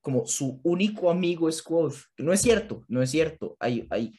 [0.00, 1.96] como su único amigo es Quoth.
[2.18, 3.56] No es cierto, no es cierto.
[3.60, 4.18] Hay, hay,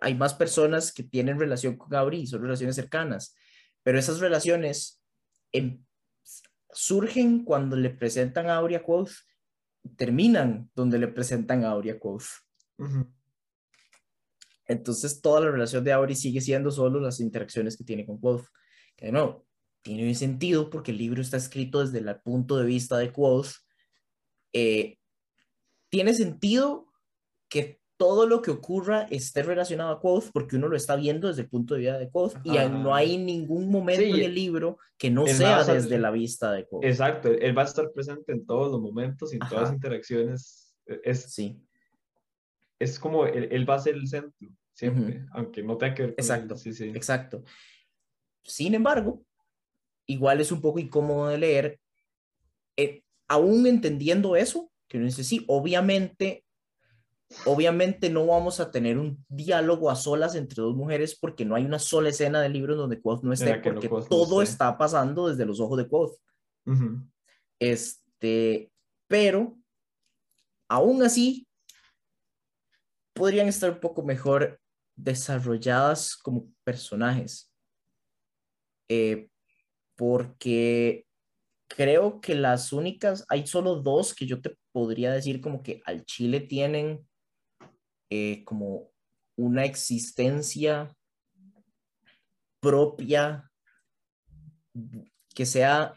[0.00, 3.34] hay más personas que tienen relación con Auri, son relaciones cercanas,
[3.82, 5.02] pero esas relaciones
[5.52, 5.84] em-
[6.72, 9.12] surgen cuando le presentan a Auri a Quoth,
[9.96, 11.98] terminan donde le presentan a Auri a
[14.66, 18.46] Entonces, toda la relación de Auri sigue siendo solo las interacciones que tiene con Quoth.
[18.96, 19.44] Que no,
[19.82, 23.48] tiene sentido porque el libro está escrito desde el punto de vista de Quoth.
[24.52, 24.98] Eh,
[25.88, 26.86] tiene sentido
[27.48, 31.42] que todo lo que ocurra esté relacionado a Quoth porque uno lo está viendo desde
[31.42, 32.68] el punto de vista de Quoth y Ajá.
[32.70, 36.66] no hay ningún momento Sí, en el libro que no sea desde la vista de
[36.66, 36.84] Quoth.
[36.84, 39.74] Exacto, él va a estar presente en todos los momentos y en todas las Ajá.
[39.74, 40.74] interacciones.
[41.04, 41.62] Es, Sí,
[42.80, 44.32] es como él, él va a ser el centro,
[44.72, 46.24] siempre, aunque no tenga que ver con él.
[46.24, 46.88] Exacto, Sí, sí.
[46.88, 47.44] exacto.
[48.42, 49.22] Sin embargo,
[50.06, 51.78] igual es un poco incómodo de leer,
[52.76, 56.44] eh, aún entendiendo eso, que uno dice, sí, obviamente,
[57.44, 61.64] obviamente no vamos a tener un diálogo a solas entre dos mujeres porque no hay
[61.64, 64.52] una sola escena del libro en donde Quoth no esté, no porque no todo esté.
[64.52, 66.16] está pasando desde los ojos de Quoth.
[67.60, 68.72] Este,
[69.06, 69.58] pero
[70.68, 71.46] aún así
[73.12, 74.60] podrían estar un poco mejor
[74.96, 77.52] desarrolladas como personajes.
[78.88, 79.28] Eh,
[79.96, 81.06] porque
[81.68, 86.04] creo que las únicas, hay solo dos que yo te podría decir como que al
[86.04, 87.06] Chile tienen
[88.10, 88.90] eh, como
[89.36, 90.94] una existencia
[92.60, 93.50] propia
[95.34, 95.94] que sea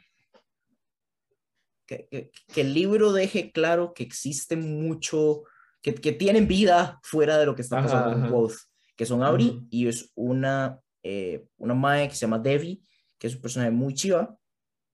[1.86, 5.44] que, que- que el libro deje claro que existe mucho,
[5.84, 8.32] que, que tienen vida fuera de lo que está Ajá, pasando con ajá.
[8.32, 8.56] Quoth,
[8.96, 9.68] que son Ujú.
[9.70, 12.82] y es una, eh, una mae que se llama Devi,
[13.20, 14.36] que es un personaje muy chiva,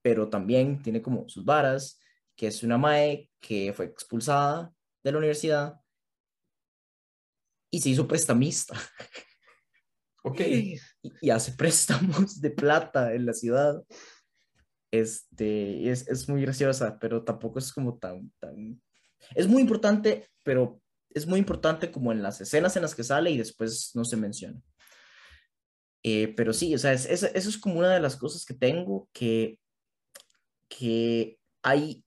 [0.02, 2.00] pero también tiene como sus varas,
[2.36, 4.72] que es una mae que fue expulsada
[5.04, 5.80] de la universidad
[7.70, 8.74] y se hizo prestamista
[10.24, 10.40] Ok.
[10.40, 10.76] y,
[11.22, 13.82] y hace préstamos de plata en la ciudad.
[14.92, 18.82] Este, es, es muy graciosa, pero tampoco es como tan, tan...
[19.34, 23.30] Es muy importante, pero es muy importante como en las escenas en las que sale
[23.30, 24.60] y después no se menciona.
[26.02, 28.54] Eh, pero sí, o sea, es- es- eso es como una de las cosas que
[28.54, 29.58] tengo, que,
[30.68, 32.04] que hay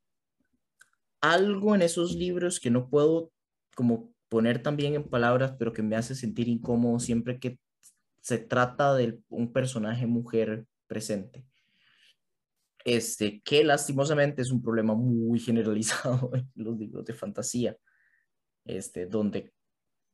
[1.21, 3.31] algo en esos libros que no puedo
[3.75, 7.59] como poner también en palabras, pero que me hace sentir incómodo siempre que
[8.21, 11.45] se trata de un personaje mujer presente.
[12.85, 17.77] Este, que lastimosamente es un problema muy generalizado en los libros de fantasía,
[18.65, 19.53] este, donde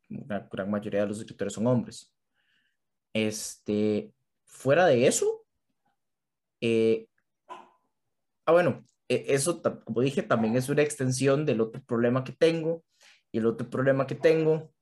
[0.09, 2.13] una gran mayoría de los escritores son hombres.
[3.13, 4.13] Este,
[4.45, 5.45] fuera de eso,
[6.61, 7.07] eh,
[8.45, 12.83] ah, bueno, e- eso, como dije, también es una extensión del otro problema que tengo,
[13.31, 14.73] y el otro problema que tengo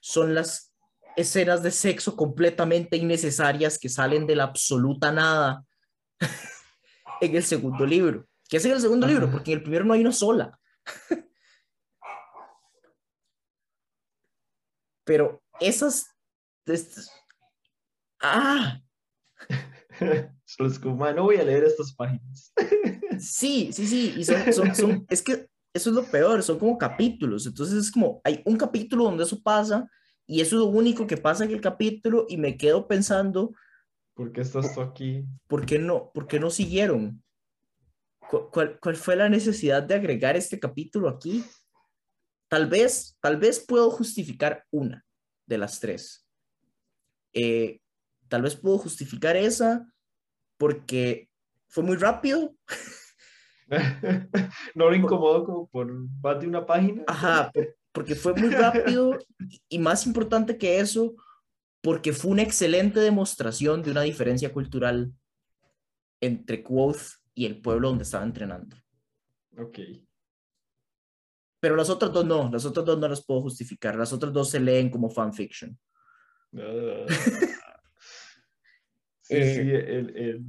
[0.00, 0.74] son las
[1.16, 5.64] escenas de sexo completamente innecesarias que salen de la absoluta nada
[7.20, 8.26] en el segundo libro.
[8.48, 9.24] ¿Qué es en el segundo libro?
[9.26, 9.32] Ajá.
[9.36, 10.58] Porque en el primero no hay una sola.
[15.04, 16.06] Pero esas...
[16.66, 17.10] es-
[18.20, 18.80] ah,
[20.58, 22.52] es como, "Ma, no voy a leer estas páginas.
[23.20, 24.14] sí, sí, sí.
[24.16, 27.46] Y son, son, son- es que eso es lo peor, son como capítulos.
[27.46, 29.88] Entonces es como, hay un capítulo donde eso pasa
[30.26, 33.52] y eso es lo único que pasa en el capítulo y me quedo pensando,
[34.16, 35.26] ¿Por qué estás tú aquí?
[35.46, 37.22] ¿por qué no, por qué no siguieron?
[38.18, 41.44] ¿Cu- ¿Cuál, cuál fue la necesidad de agregar este capítulo aquí?
[42.48, 45.04] Tal vez, tal vez puedo justificar una
[45.44, 46.26] de las tres.
[47.34, 47.80] Eh,
[48.28, 49.86] tal vez puedo justificar esa
[50.56, 51.28] porque
[51.68, 52.56] fue muy rápido.
[54.74, 55.92] no lo incomodo como por
[56.22, 57.04] más de una página.
[57.06, 59.18] Ajá, por- porque fue muy rápido
[59.68, 61.14] y más importante que eso,
[61.80, 65.12] porque fue una excelente demostración de una diferencia cultural
[66.20, 68.76] entre Quoth y el pueblo donde estaba entrenando.
[69.58, 69.78] Ok.
[71.60, 73.96] Pero las otras dos no, las otras dos no las puedo justificar.
[73.96, 75.78] Las otras dos se leen como fanfiction.
[76.54, 77.06] Ah.
[79.22, 80.44] sí, sí, eh, el, el,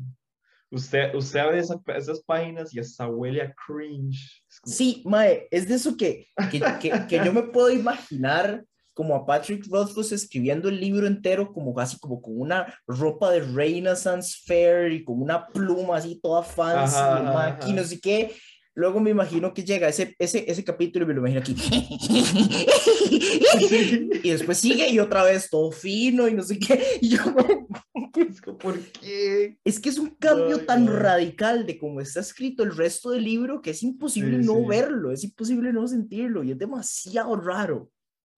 [0.69, 4.43] Usted, usted abre esas páginas y hasta huele a cringe.
[4.65, 6.59] Sí, Mae, es de eso que, que,
[7.07, 8.65] que, yo me puedo imaginar
[8.97, 13.41] como a Patrick Rothfuss escribiendo el libro entero como casi como con una ropa de
[13.41, 18.33] Renaissance Fair y con una pluma así toda fancy, aquí no sé qué,
[18.73, 21.55] Luego me imagino que llega ese, ese, ese capítulo y me lo imagino aquí.
[24.23, 26.79] y después sigue y otra vez todo fino y no sé qué.
[27.01, 27.23] Y yo,
[28.59, 29.57] ¿por qué?
[29.63, 33.63] Es que es un cambio tan radical de cómo está escrito el resto del libro
[33.63, 37.89] que es imposible no verlo, es imposible no sentirlo y es demasiado raro.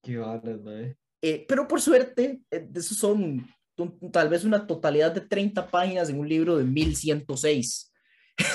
[0.01, 0.59] Qué balas,
[1.21, 3.45] eh, pero por suerte, eh, esos son
[4.11, 7.91] tal vez una totalidad de 30 páginas en un libro de 1106.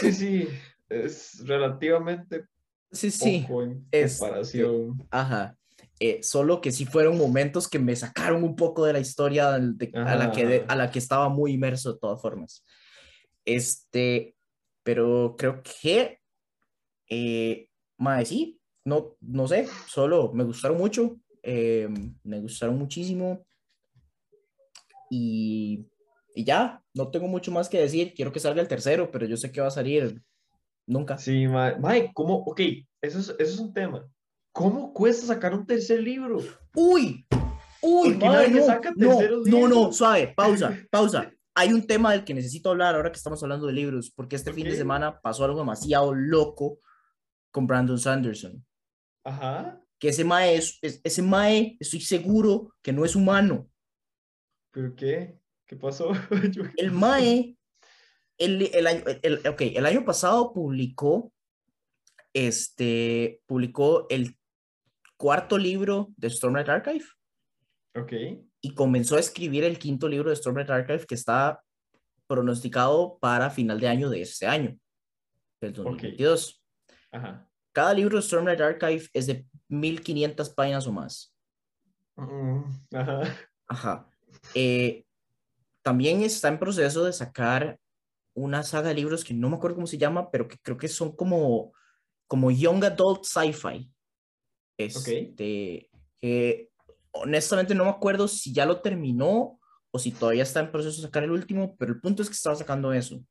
[0.01, 0.49] Sí, sí
[0.88, 2.47] es relativamente
[2.90, 3.45] sí, sí.
[3.47, 5.07] poco en comparación.
[5.11, 5.57] ajá.
[6.01, 9.59] Eh, solo que sí fueron momentos que me sacaron un poco de la historia a,
[9.59, 12.64] la que, a la que estaba muy inmerso de todas formas.
[13.45, 14.34] Este,
[14.82, 16.18] pero creo que,
[17.09, 21.88] eh, más sí, no, no sé, solo me gustaron mucho, eh,
[22.22, 23.45] me gustaron muchísimo
[25.11, 25.86] y,
[26.34, 29.36] y ya, no tengo mucho más que decir, quiero que salga el tercero, pero yo
[29.36, 30.22] sé que va a salir
[30.86, 31.16] Nunca.
[31.18, 32.36] Sí, Mike, ¿cómo?
[32.36, 32.61] Ok,
[33.01, 34.07] eso es, eso es un tema.
[34.53, 36.38] ¿Cómo cuesta sacar un tercer libro?
[36.74, 37.26] Uy,
[37.80, 41.32] uy, mae, no, saca no, no, no, suave, pausa, pausa.
[41.57, 44.53] Hay un tema del que necesito hablar ahora que estamos hablando de libros, porque este
[44.53, 46.80] fin de semana pasó algo demasiado loco
[47.51, 48.64] con Brandon Sanderson.
[49.24, 49.80] Ajá.
[50.05, 53.70] Que ese mae, es, ese mae, estoy seguro que no es humano.
[54.70, 55.40] ¿Pero qué?
[55.64, 56.12] ¿Qué pasó?
[56.76, 57.57] el mae
[58.36, 61.32] el, el, año, el, okay, el año pasado publicó,
[62.34, 64.36] este, publicó el
[65.16, 67.07] cuarto libro de Stormlight Archive.
[67.94, 68.12] Ok.
[68.61, 71.62] Y comenzó a escribir el quinto libro de Stormlight Archive que está
[72.26, 74.76] pronosticado para final de año de este año,
[75.62, 76.62] del 2022.
[77.11, 77.48] Ajá.
[77.72, 81.35] Cada libro de Stormlight Archive es de 1500 páginas o más.
[82.16, 82.62] Mm,
[82.93, 83.22] ajá.
[83.66, 84.11] Ajá.
[84.55, 85.05] Eh,
[85.83, 87.79] también está en proceso de sacar
[88.35, 90.89] una saga de libros que no me acuerdo cómo se llama, pero que creo que
[90.89, 91.72] son como,
[92.27, 93.91] como Young Adult Sci-Fi.
[94.77, 95.91] Este,
[97.12, 99.61] honestamente no me acuerdo si ya lo terminó
[99.93, 102.35] o si todavía está en proceso de sacar el último, pero el punto es que
[102.35, 103.25] estaba sacando eso.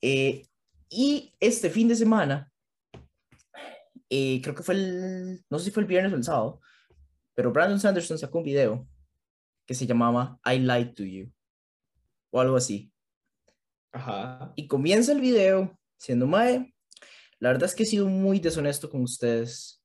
[0.00, 0.46] Eh,
[0.88, 2.50] y este fin de semana,
[4.16, 6.60] eh, creo que fue el, no sé si fue el viernes o el sábado,
[7.34, 8.86] pero Brandon Sanderson sacó un video
[9.66, 11.32] que se llamaba I Lied to You
[12.30, 12.92] o algo así.
[14.54, 16.74] Y comienza el video siendo Mae.
[17.40, 19.82] La verdad es que he sido muy deshonesto con ustedes.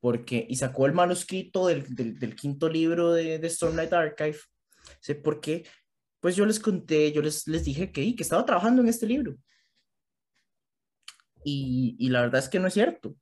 [0.00, 4.38] Porque, y sacó el manuscrito del, del, quinto libro de, de Stormlight Archive.
[5.00, 5.66] Sé por qué.
[6.20, 9.36] Pues yo les conté, yo les, les dije que, que estaba trabajando en este libro.
[11.44, 13.16] Y, y la verdad es que no es cierto.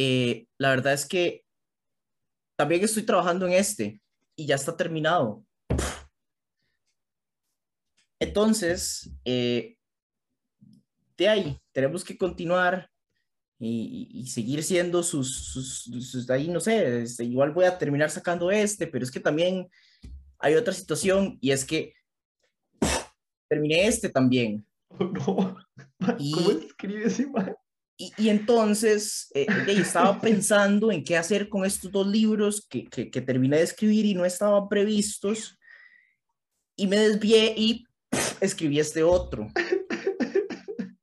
[0.00, 1.44] Eh, la verdad es que
[2.56, 4.00] también estoy trabajando en este
[4.36, 5.44] y ya está terminado.
[8.20, 9.76] Entonces, eh,
[11.16, 12.88] de ahí tenemos que continuar
[13.58, 18.86] y, seguir siendo sus, sus, ahí no sé, este, igual voy a terminar sacando este,
[18.86, 19.68] pero es que también
[20.38, 21.92] hay otra situación y es que
[23.48, 24.64] terminé este también.
[25.00, 25.56] no.
[25.98, 27.18] ¿Cómo escribes
[28.00, 33.10] y, y, entonces eh, estaba pensando en qué hacer con estos dos libros que, que,
[33.10, 35.58] que terminé de escribir y no estaban previstos
[36.76, 37.84] y me desvié y
[38.40, 39.48] escribí este otro.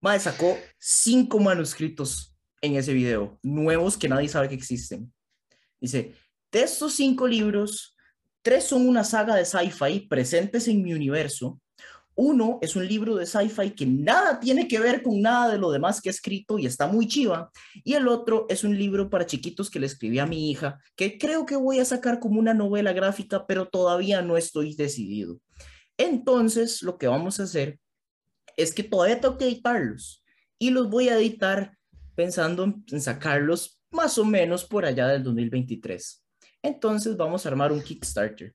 [0.00, 5.12] Mae, sacó cinco manuscritos en ese video, nuevos que nadie sabe que existen.
[5.80, 6.14] Dice,
[6.50, 7.94] de estos cinco libros,
[8.40, 11.60] tres son una saga de sci-fi presentes en mi universo.
[12.14, 15.70] Uno es un libro de sci-fi que nada tiene que ver con nada de lo
[15.70, 17.50] demás que he escrito y está muy chiva.
[17.84, 21.16] Y el otro es un libro para chiquitos que le escribí a mi hija, que
[21.18, 25.40] creo que voy a sacar como una novela gráfica, pero todavía no estoy decidido.
[25.96, 27.78] Entonces, lo que vamos a hacer
[28.56, 30.22] es que todavía tengo que editarlos
[30.58, 31.78] y los voy a editar
[32.14, 36.22] pensando en sacarlos más o menos por allá del 2023.
[36.62, 38.54] Entonces, vamos a armar un Kickstarter.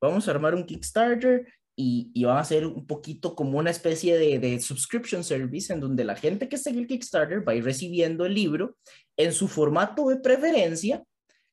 [0.00, 1.46] Vamos a armar un Kickstarter
[1.80, 5.78] y, y va a ser un poquito como una especie de, de, subscription service en
[5.78, 8.76] donde la gente que en el Kickstarter va a ir recibiendo el libro
[9.16, 11.04] en su formato de preferencia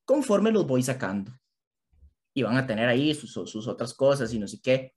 [0.04, 1.32] conforme los voy sacando
[2.34, 4.94] y van a tener ahí sus, sus otras cosas y no sé qué.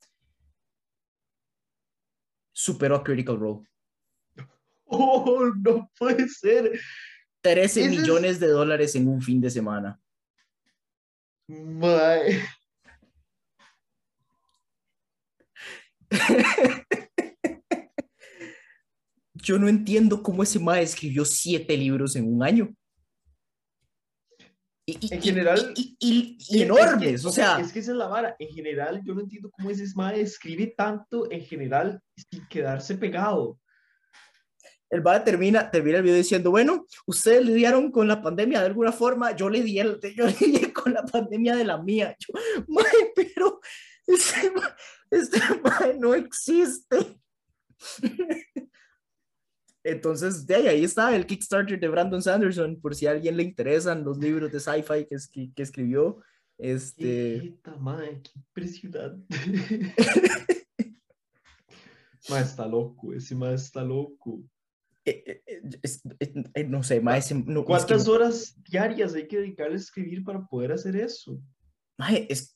[2.50, 3.68] superó a Critical Role.
[4.90, 6.80] Oh, no puede ser.
[7.42, 10.00] 13 millones de dólares en un fin de semana.
[19.34, 22.74] Yo no entiendo cómo ese mae escribió siete libros en un año.
[24.84, 25.72] Y, en general.
[25.76, 27.60] Y, enormes, o sea.
[27.60, 28.34] Es que esa es la vara.
[28.38, 32.00] En general, yo no entiendo cómo ese mae escribe tanto en general
[32.30, 33.58] sin quedarse pegado
[34.90, 38.92] el va termina, termina el video diciendo, bueno, ustedes lidiaron con la pandemia de alguna
[38.92, 39.84] forma, yo lidié,
[40.16, 42.16] yo lidié con la pandemia de la mía.
[42.18, 42.34] Yo,
[43.14, 43.60] pero
[45.10, 47.20] este, este no existe.
[49.84, 53.42] Entonces, de ahí, ahí está el Kickstarter de Brandon Sanderson, por si a alguien le
[53.42, 56.20] interesan los libros de sci-fi que, que, escribió.
[56.58, 57.58] Este...
[57.62, 59.26] Qué, madre, qué impresionante.
[62.28, 64.42] Más está loco, ese más está loco.
[65.04, 65.70] Eh, eh,
[66.54, 67.32] eh, no sé, más...
[67.64, 71.40] ¿Cuántas horas diarias hay que dedicarle a escribir para poder hacer eso?
[72.28, 72.54] es,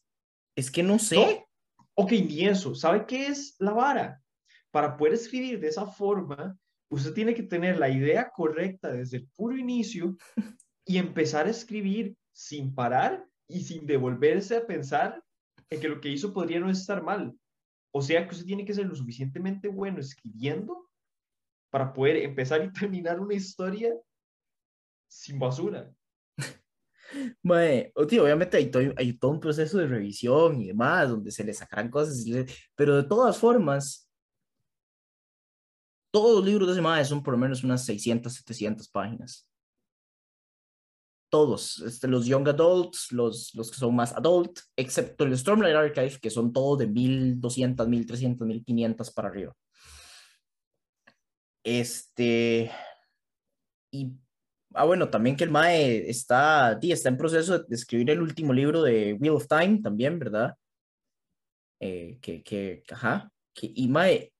[0.55, 1.47] es que no sé.
[1.95, 2.75] Ok, ni eso.
[2.75, 4.23] ¿Sabe qué es la vara?
[4.71, 9.29] Para poder escribir de esa forma, usted tiene que tener la idea correcta desde el
[9.29, 10.17] puro inicio
[10.87, 15.23] y empezar a escribir sin parar y sin devolverse a pensar
[15.69, 17.35] en que lo que hizo podría no estar mal.
[17.95, 20.89] O sea que usted tiene que ser lo suficientemente bueno escribiendo
[21.71, 23.95] para poder empezar y terminar una historia
[25.09, 25.93] sin basura.
[27.43, 31.53] Mae, obviamente hay todo, hay todo, un proceso de revisión y demás, donde se le
[31.53, 32.25] sacarán cosas,
[32.75, 34.09] pero de todas formas,
[36.13, 39.49] todos los libros de ese mae son por lo menos unas 600, 700 páginas.
[41.31, 46.19] Todos, este, los young adults, los, los que son más adult, excepto el Stormlight Archive,
[46.21, 49.55] que son todos de 1200, 1300, 1500 para arriba.
[51.65, 52.71] Este,
[53.91, 54.13] y,
[54.75, 58.83] ah, bueno, también que el Mae está, está en proceso de escribir el último libro
[58.83, 60.55] de Wheel of Time también, ¿verdad?
[61.81, 64.33] Eh, que, que, ajá, que, y Mae,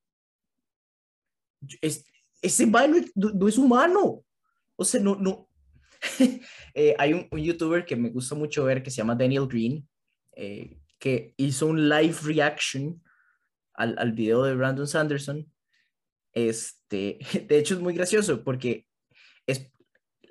[1.81, 2.05] es,
[2.41, 4.25] ese Mae no, es humano,
[4.77, 5.49] o sea, no, no.
[6.75, 9.87] Eh, hay un, youtuber que me gusta mucho ver que se llama Daniel Green,
[10.35, 13.03] eh, que hizo un live reaction
[13.75, 15.53] al, al video de Brandon Sanderson
[16.33, 17.19] este,
[17.49, 18.87] de hecho, es muy gracioso porque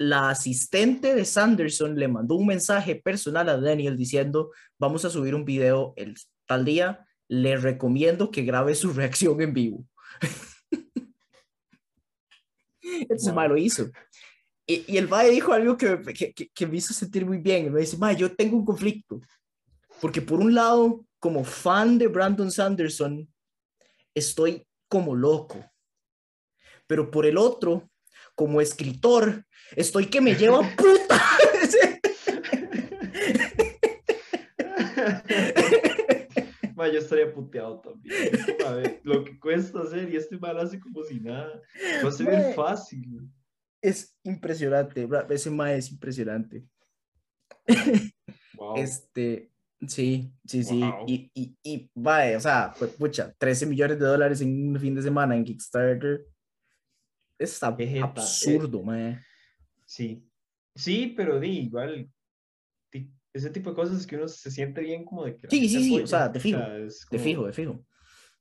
[0.01, 5.35] la asistente de Sanderson le mandó un mensaje personal a Daniel diciendo, vamos a subir
[5.35, 6.15] un video el
[6.47, 9.85] tal día, le recomiendo que grabe su reacción en vivo.
[12.81, 13.47] Entonces, wow.
[13.47, 13.89] lo hizo.
[14.65, 16.01] Y, y el Mae dijo algo que,
[16.33, 17.71] que, que, me hizo sentir muy bien.
[17.71, 19.21] Me dice, Mae, yo tengo un conflicto.
[20.01, 23.27] Porque por un lado, como fan de Brandon Sanderson,
[24.13, 25.63] estoy como loco
[26.91, 27.89] pero por el otro,
[28.35, 29.45] como escritor,
[29.75, 31.21] estoy que me lleva puta.
[36.91, 38.99] yo estaría puteado también.
[39.03, 41.61] lo que cuesta hacer y este mal hace como si nada.
[42.03, 43.29] Va a ser fácil.
[43.81, 46.63] Es impresionante, ese ma es impresionante.
[48.75, 49.51] Este,
[49.87, 50.81] sí, sí, sí.
[51.07, 54.93] Y, y, y, vaya, o sea, pues, pucha, 13 millones de dólares en un fin
[54.93, 56.27] de semana en Kickstarter
[57.41, 59.19] Está absurdo, eh,
[59.91, 60.25] Sí,
[60.73, 62.09] sí, pero di, igual,
[63.33, 65.49] ese tipo de cosas es que uno se siente bien como de que...
[65.49, 66.61] Sí, sí, sí, o sea, te fijo,
[67.09, 67.85] te fijo, te fijo.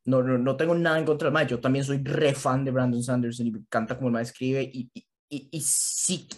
[0.04, 3.02] No, no, no, tengo nada en contra del yo también soy re fan de Brandon
[3.02, 6.28] Sanderson y me encanta como el maestro escribe y, y, y, y sí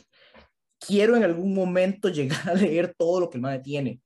[0.79, 4.01] quiero en algún momento llegar a leer todo lo que el maestro tiene.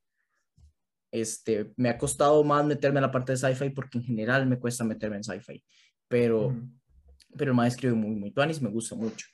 [1.13, 4.59] Este, me ha costado más meterme en la parte de sci-fi porque en general me
[4.59, 5.63] cuesta meterme en sci-fi,
[6.09, 6.53] pero
[7.37, 9.27] pero el maestro escribe muy, muy tuanis, me gusta mucho.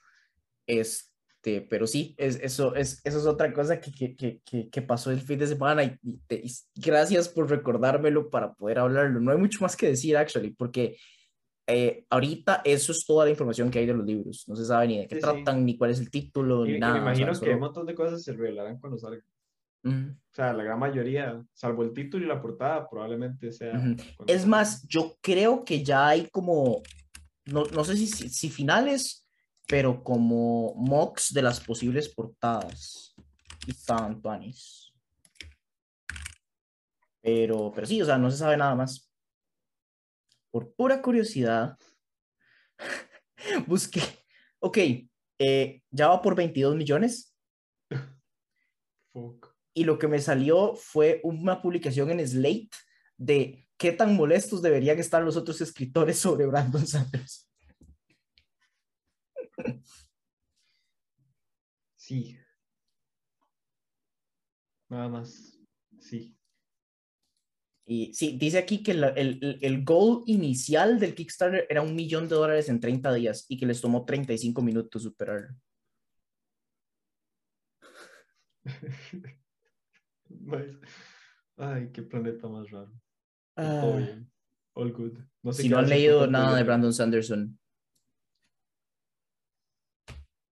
[0.66, 1.11] Este,
[1.42, 5.20] pero sí, es, eso, es, eso es otra cosa que, que, que, que pasó el
[5.20, 5.98] fin de semana y,
[6.76, 9.20] gracias por recordármelo para poder hablarlo.
[9.20, 10.96] No hay mucho más que decir, actually, porque
[11.66, 14.44] eh, ahorita eso es toda la información que hay de los libros.
[14.48, 16.94] No se sabe ni de qué tratan, ni cuál es el título, ni nada.
[16.94, 19.24] me imagino que un montón de cosas se revelarán cuando salgan.
[19.84, 23.72] O sea, la gran mayoría, salvo el título y la portada, probablemente sea.
[24.28, 26.82] Es más, yo creo que ya hay como
[27.46, 29.26] no, no sé si, si, finales,
[29.66, 33.14] pero como mocks de las posibles portadas.
[33.66, 34.20] Y están
[37.20, 39.10] Pero, pero sí, o sea, no se sabe nada más.
[40.50, 41.78] Por pura curiosidad,
[43.66, 44.02] busqué.
[44.58, 44.78] Ok,
[45.38, 47.34] eh, ya va por 22 millones.
[49.74, 52.70] Y lo que me salió fue una publicación en Slate
[53.16, 57.51] de ¿qué tan molestos deberían estar los otros escritores sobre Brandon Sanders?
[61.96, 62.36] Sí.
[64.88, 65.56] Nada más.
[66.00, 66.36] Sí.
[67.86, 72.28] Y sí, dice aquí que el, el, el, goal inicial del Kickstarter era un millón
[72.28, 75.54] de dólares en 30 días y que les tomó 35 minutos superarlo.
[81.56, 82.92] Ay, qué planeta más raro.
[83.56, 84.18] Ah.
[84.74, 85.18] All good.
[85.52, 87.58] si no han leído nada de Brandon Sanderson,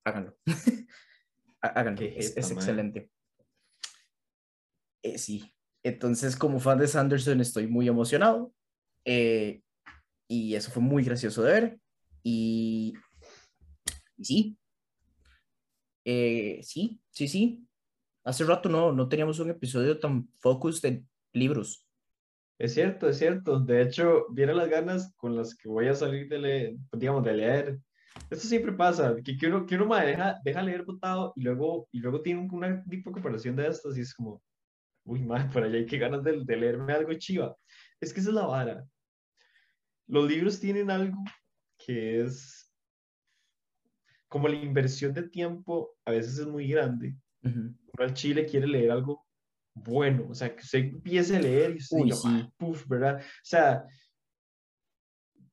[0.05, 0.37] háganlo.
[1.61, 2.01] háganlo.
[2.03, 3.11] Es, excelente.
[5.03, 5.55] Eh, sí.
[5.83, 8.53] Entonces, como fan de Sanderson, estoy muy emocionado.
[9.05, 9.63] Eh,
[10.29, 11.81] y eso fue muy gracioso de ver.
[12.23, 12.95] Y,
[14.17, 14.59] y sí.
[16.05, 17.67] Eh, sí, sí, sí.
[18.25, 21.87] Hace rato no, no teníamos un episodio tan focus de libros.
[22.59, 23.59] Es cierto, es cierto.
[23.59, 27.33] De hecho, vienen las ganas con las que voy a salir de leer, digamos, de
[27.33, 27.81] leer.
[28.31, 32.01] Esto siempre pasa, que, que uno, que uno deja, deja leer botado y luego, y
[32.01, 34.43] luego tiene una tipo de comparación de estas y es como,
[35.05, 37.57] uy, madre, por allá hay que ganas de, de leerme algo chiva.
[38.01, 38.85] Es que esa es la vara.
[40.07, 41.23] Los libros tienen algo
[41.79, 42.73] que es
[44.29, 47.15] como la inversión de tiempo a veces es muy grande.
[47.43, 49.27] Uh al Chile quiere leer algo
[49.75, 52.53] bueno, o sea, que se empiece a leer y usted sí.
[52.57, 53.21] puff, ¿verdad?
[53.21, 53.85] O sea,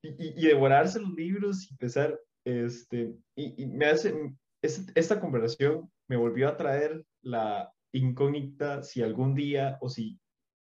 [0.01, 2.17] y, devorarse los libros y empezar,
[2.47, 9.77] este, y, me hace, esta conversación me volvió a traer la incógnita si algún día
[9.81, 10.19] o si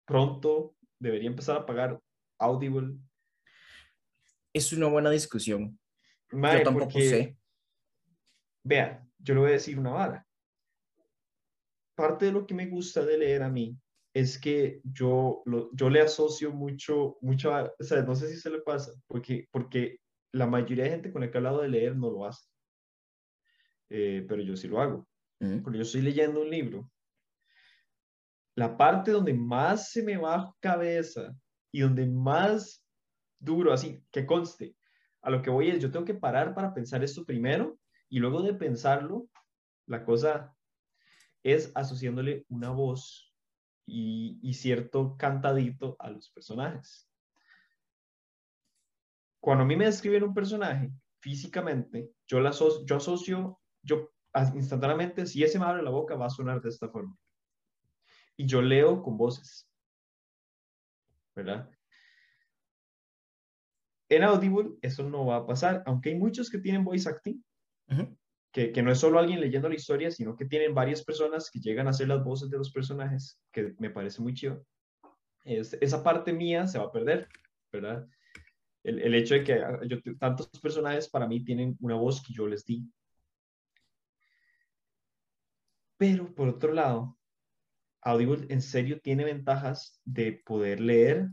[0.05, 1.99] pronto debería empezar a pagar
[2.39, 2.95] Audible.
[4.53, 5.79] Es una buena discusión.
[6.31, 7.37] yo tampoco sé.
[8.63, 10.27] Vea, yo le voy a decir una vara
[11.97, 13.75] parte de lo que me gusta de leer a mí
[14.13, 18.61] es que yo, yo le asocio mucho, mucho, o sea, no sé si se le
[18.61, 19.99] pasa, porque, porque
[20.31, 22.47] la mayoría de gente con la que he hablado de leer no lo hace.
[23.89, 25.07] Eh, pero yo sí lo hago.
[25.39, 26.91] Cuando yo estoy leyendo un libro,
[28.55, 31.35] la parte donde más se me va cabeza
[31.71, 32.83] y donde más
[33.39, 34.75] duro, así que conste,
[35.21, 37.77] a lo que voy es, yo tengo que parar para pensar esto primero
[38.09, 39.27] y luego de pensarlo,
[39.85, 40.55] la cosa
[41.43, 43.33] es asociándole una voz
[43.85, 47.06] y, cierto cantadito a los personajes.
[49.39, 54.11] Cuando a mí me describen un personaje físicamente, yo, la asocio, yo asocio, yo
[54.55, 57.17] instantáneamente, si ese me abre la boca, va a sonar de esta forma.
[58.35, 59.67] Y yo leo con voces.
[61.35, 61.69] ¿Verdad?
[64.09, 67.43] En Audible eso no va a pasar, aunque hay muchos que tienen voice acting
[68.51, 71.87] que, no es solo alguien leyendo la historia, sino que tienen varias personas que llegan
[71.87, 74.65] a hacer las voces de los personajes, que me parece muy chido.
[75.45, 77.27] Es, esa parte mía se va a perder,
[77.71, 78.07] ¿verdad?
[78.87, 82.33] El, el hecho de que ah, yo, tantos personajes para mí tienen una voz que
[82.33, 82.89] yo les di.
[85.97, 87.17] Pero por otro lado,
[88.01, 91.29] Audible en serio tiene ventajas de poder leer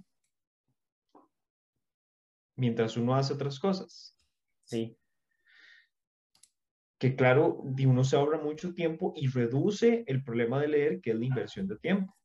[2.56, 4.16] mientras uno hace otras cosas.
[4.64, 4.96] Sí
[7.04, 11.18] que claro, uno se ahorra mucho tiempo y reduce el problema de leer, que es
[11.18, 12.16] la inversión de tiempo,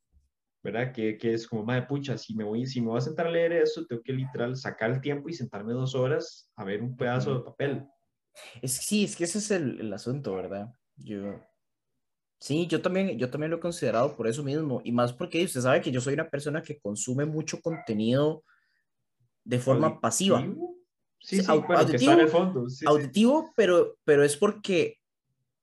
[0.61, 0.91] ¿verdad?
[0.93, 3.31] Que, que es como, madre pucha, si me, voy, si me voy a sentar a
[3.31, 6.95] leer eso, tengo que literal sacar el tiempo y sentarme dos horas a ver un
[6.95, 7.87] pedazo de papel.
[8.61, 10.73] Es sí, es que ese es el, el asunto, ¿verdad?
[10.97, 11.39] Yo,
[12.39, 15.59] Sí, yo también, yo también lo he considerado por eso mismo, y más porque usted
[15.59, 18.43] sabe que yo soy una persona que consume mucho contenido
[19.43, 20.47] de forma pasiva.
[21.19, 22.65] Sí, auditivo, en el fondo.
[22.85, 24.99] auditivo, pero, pero es porque,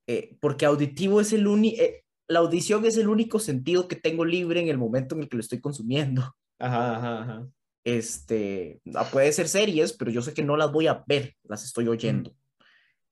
[0.07, 4.25] eh, porque auditivo es el único, eh, la audición es el único sentido que tengo
[4.25, 6.37] libre en el momento en el que lo estoy consumiendo.
[6.59, 7.49] Ajá, ajá, ajá.
[7.85, 11.65] Este, ah, puede ser series, pero yo sé que no las voy a ver, las
[11.65, 12.35] estoy oyendo.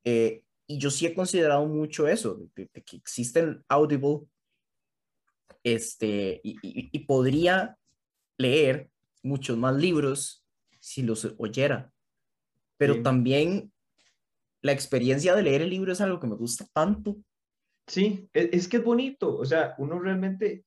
[0.02, 4.20] Eh, y yo sí he considerado mucho eso, de, que existen Audible,
[5.62, 7.78] este, y, y podría
[8.36, 8.90] leer
[9.22, 10.44] muchos más libros
[10.80, 11.94] si los oyera
[12.76, 13.72] pero también
[14.60, 17.16] la experiencia de leer el libro es algo que me gusta tanto.
[17.86, 20.64] Sí, e, es, que es bonito, o sea, uno realmente,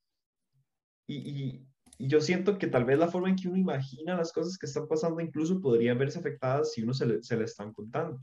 [1.08, 1.64] y,
[2.00, 4.88] yo siento que tal vez la forma en que uno imagina las cosas que están
[4.88, 8.22] pasando incluso podrían verse afectadas si uno se le, se están contando.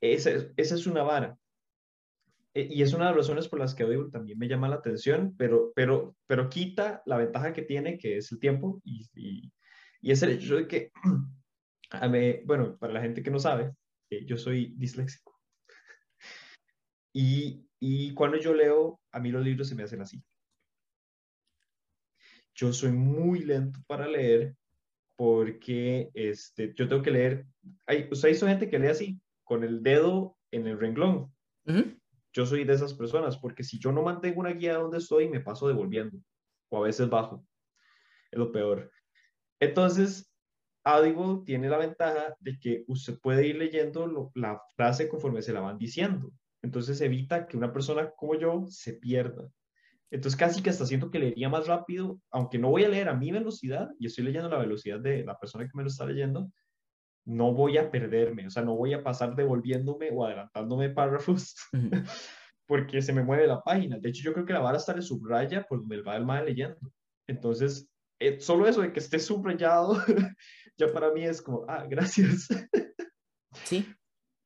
[0.00, 1.36] Esa, es una vara.
[2.54, 4.76] E, y es una de las razones por las que Audible también me llama la
[4.76, 10.10] atención, pero, pero, pero quita la ventaja que tiene, que es el tiempo, y, y,
[10.10, 10.90] es el hecho de que
[12.46, 13.74] bueno, para la gente que no sabe,
[14.10, 15.38] eh, yo soy disléxico.
[17.12, 20.22] Y, y cuando yo leo, a mí los libros se me hacen así.
[22.54, 24.56] Yo soy muy lento para leer
[25.16, 27.46] porque este, yo tengo que leer,
[27.86, 31.34] hay, usted hizo gente que lee así, con el dedo en el renglón.
[32.32, 35.40] Yo soy de esas personas, porque si yo no mantengo una guía donde estoy, me
[35.40, 36.18] paso devolviendo,
[36.70, 37.44] o a veces bajo.
[38.30, 38.90] Es lo peor.
[39.60, 40.32] Entonces,
[40.84, 45.60] Audible tiene la ventaja de que usted puede ir leyendo la frase conforme se la
[45.60, 46.32] van diciendo.
[46.62, 49.48] Entonces evita que una persona como yo se pierda.
[50.10, 53.14] Entonces casi que hasta siento que leería más rápido, aunque no voy a leer a
[53.14, 56.50] mi velocidad y estoy leyendo la velocidad de la persona que me lo está leyendo,
[57.26, 61.54] no voy a perderme, o sea, no voy a pasar devolviéndome o adelantándome párrafos
[62.66, 63.98] porque se me mueve la página.
[63.98, 66.46] De hecho, yo creo que la vara está en subraya por donde va el mal
[66.46, 66.78] leyendo.
[67.26, 69.96] Entonces, eh, solo eso de que esté subrayado,
[70.78, 72.48] ya para mí es como, ah, gracias.
[73.64, 73.86] Sí,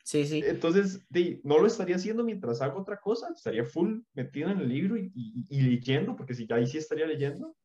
[0.02, 0.42] Sí, sí.
[0.44, 1.06] Entonces,
[1.44, 5.44] no lo estaría haciendo mientras hago otra cosa, estaría full metido en el libro y,
[5.50, 7.56] leyendo, porque si ahí sí estaría leyendo,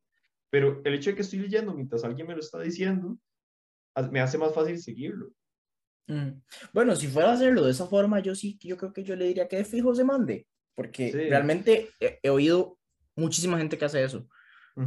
[0.50, 3.18] pero el hecho de que estoy leyendo mientras alguien me lo está diciendo,
[4.10, 5.32] me hace más fácil seguirlo.
[6.06, 6.40] Mm.
[6.72, 9.26] Bueno, si fuera a hacerlo de esa forma, yo sí, yo creo que yo le
[9.26, 12.78] diría que de fijo se mande, porque realmente he, oído
[13.16, 14.28] muchísima gente que hace eso.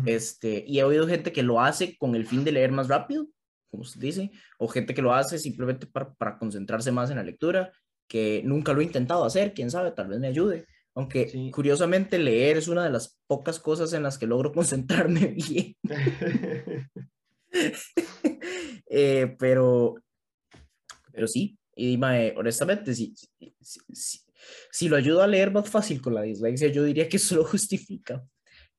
[0.06, 3.28] este, y he oído gente que lo hace con el fin de leer más rápido
[3.72, 7.24] como usted dice, o gente que lo hace simplemente para, para, concentrarse más en la
[7.24, 7.72] lectura,
[8.08, 10.68] que nunca lo he intentado hacer, quién sabe, tal vez me ayude.
[10.94, 15.76] Aunque curiosamente leer es una de las pocas cosas en las que logro concentrarme bien.
[18.94, 19.96] Eh, pero,
[21.14, 21.98] pero sí, y
[22.36, 23.14] honestamente, si,
[23.62, 24.20] si,
[24.70, 27.46] si, lo ayudo a leer más fácil con la dislexia, yo diría que eso lo
[27.46, 28.22] justifica.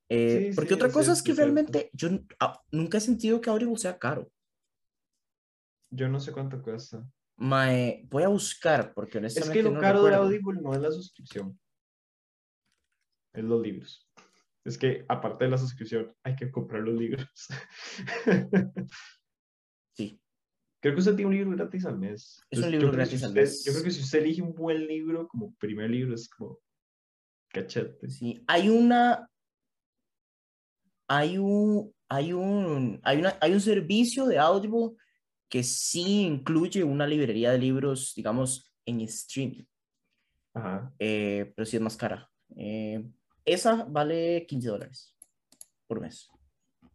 [0.08, 3.98] Eh, porque otra cosa es, que realmente yo ah, nunca he sentido que Audible sea
[3.98, 4.30] caro.
[5.94, 7.06] Yo no sé cuánto cuesta.
[7.36, 9.58] Mae, voy a buscar, porque honestamente.
[9.58, 11.58] Es que lo caro de Audible no es la suscripción,
[13.34, 14.08] es los libros.
[14.64, 17.28] Es que aparte de la suscripción, hay que comprar los libros.
[19.96, 20.20] sí.
[20.80, 22.40] Creo que usted tiene un libro gratis al mes.
[22.48, 23.64] Es un libro gratis al mes.
[23.64, 26.58] Yo creo que si usted elige un buen libro como primer libro, es como
[27.48, 28.08] cachete.
[28.08, 29.28] Sí, hay una.
[31.08, 31.92] Hay un.
[32.08, 33.00] Hay un.
[33.02, 34.96] Hay, una, hay un servicio de Audible
[35.52, 39.64] que sí incluye una librería de libros, digamos, en streaming.
[40.54, 40.94] Ajá.
[40.98, 42.26] Eh, pero sí es más cara.
[42.56, 43.06] Eh,
[43.44, 45.14] esa vale 15 dólares
[45.86, 46.30] por mes.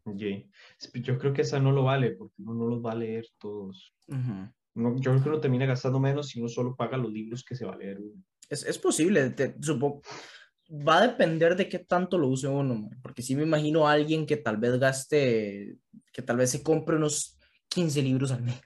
[0.06, 3.94] Yo creo que esa no lo vale, porque uno no los va a leer todos.
[4.08, 7.64] yo creo que uno termina gastando menos si uno solo paga los libros que se
[7.64, 8.00] va a leer
[8.50, 10.02] Es, es posible, supongo.
[10.68, 14.26] Va a depender de qué tanto lo use uno, porque sí me imagino a alguien
[14.26, 15.78] que tal vez gaste,
[16.12, 17.37] que tal vez se compre unos
[17.70, 18.62] 15 libros al mes.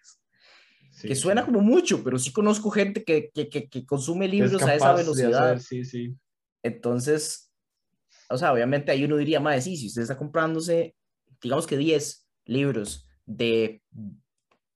[1.02, 4.94] que suena como mucho, pero sí conozco gente que, que, que, consume libros a esa
[4.94, 5.60] velocidad.
[5.60, 6.16] sí, sí.
[6.64, 7.52] Entonces,
[8.30, 10.96] o sea, obviamente ahí uno diría, más, sí, si usted está comprándose,
[11.42, 13.82] digamos que 10 libros de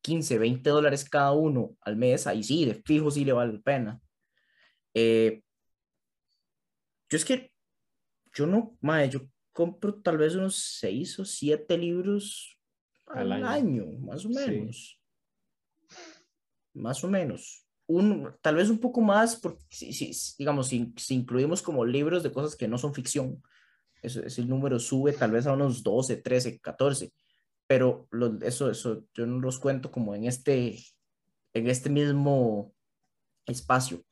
[0.02, 3.62] 15, 20 dólares cada uno al mes, ahí sí, de fijo sí le vale la
[3.62, 4.02] pena.
[4.94, 5.42] Eh,
[7.10, 7.52] yo es que,
[8.34, 9.22] yo no, madre, yo
[9.52, 12.55] compro tal vez unos 6 o 7 libros
[13.08, 13.86] al año.
[14.00, 15.00] más o menos.
[16.74, 17.66] Más o menos.
[17.88, 22.32] Un, tal vez un poco más, porque si, si digamos, si, incluimos como libros de
[22.32, 23.42] cosas que no son ficción,
[24.02, 27.12] ese, número sube tal vez a unos 12, 13, 14,
[27.68, 28.08] pero
[28.42, 30.78] eso, eso yo no los cuento como en este,
[31.54, 32.74] en este mismo
[33.46, 34.04] espacio,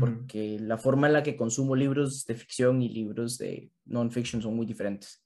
[0.00, 4.56] porque la forma en la que consumo libros de ficción y libros de non-fiction son
[4.56, 5.21] muy diferentes.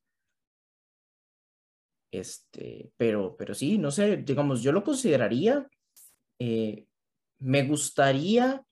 [2.17, 5.69] Este, pero, pero sí, no sé, digamos, yo lo consideraría,
[6.39, 6.87] eh,
[7.39, 8.65] me gustaría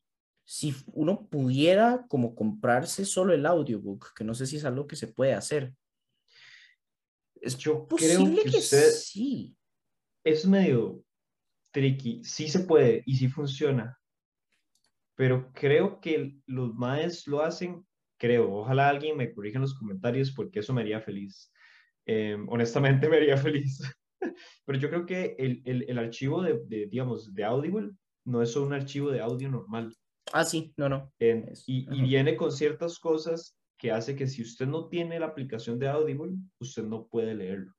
[0.46, 4.96] si uno pudiera como comprarse solo el audiobook, que no sé si es algo que
[4.96, 5.74] se puede hacer.
[7.34, 9.54] Es yo posible creo que, sí.
[10.24, 11.04] Es medio
[11.70, 13.98] tricky, sí se puede y sí funciona,
[15.16, 17.86] pero creo que los maes lo hacen,
[18.16, 21.52] creo, ojalá alguien me corrija en los comentarios porque eso me haría feliz
[22.06, 23.80] Em, honestamente me haría feliz.
[24.66, 27.90] Pero yo creo que el, el, el archivo de, de, digamos, de Audible
[28.26, 29.94] no es solo un archivo de audio normal.
[30.32, 31.12] Ah, sí, no, no.
[31.18, 31.36] y,
[31.66, 35.88] y, viene con ciertas cosas que hace que si usted no tiene la aplicación de
[35.88, 37.72] Audible, usted no puede leerlo.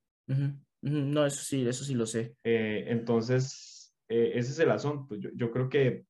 [0.82, 2.36] No, eso sí, eso sí lo sé.
[2.44, 5.16] Eh, entonces, eh, ese es el asunto.
[5.16, 6.06] Yo, yo creo que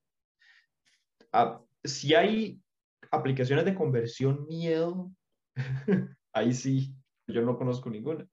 [1.31, 2.61] ah, si hay
[3.11, 5.11] aplicaciones de conversión miedo,
[6.33, 6.93] ahí sí,
[7.27, 8.27] yo no conozco ninguna.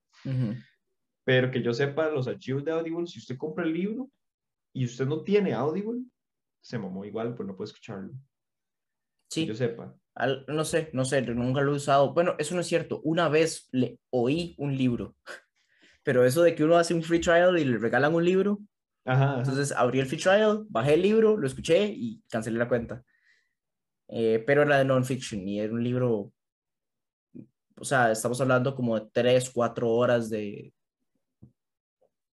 [1.25, 4.09] Pero que yo sepa, los archivos de Audible, si usted compra el libro
[4.73, 6.01] y usted no tiene Audible,
[6.61, 8.13] se mamó igual, pues no puede escucharlo.
[9.29, 9.41] Sí.
[9.41, 9.95] Que yo sepa.
[10.47, 12.13] no sé, no sé, nunca lo he usado.
[12.13, 13.01] Bueno, eso no es cierto.
[13.03, 15.15] Una vez le oí un libro
[16.03, 18.59] pero eso de que uno hace un free trial y le regalan un libro.
[19.05, 23.03] Entonces abrí el free trial, bajé el libro, lo escuché y cancelé la cuenta.
[24.09, 26.31] Eh, pero era de non-fiction y era un libro,
[27.83, 30.73] o sea, estamos hablando como de 3, 4 horas de,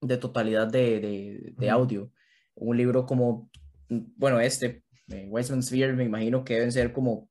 [0.00, 2.12] de totalidad de, de, de audio.
[2.54, 3.50] Un libro como,
[3.88, 7.28] bueno, este, eh, Weissman Sphere, me imagino que deben ser como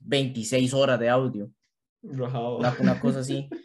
[0.00, 1.48] 26 horas de audio.
[2.02, 3.48] Una, una, cosa así.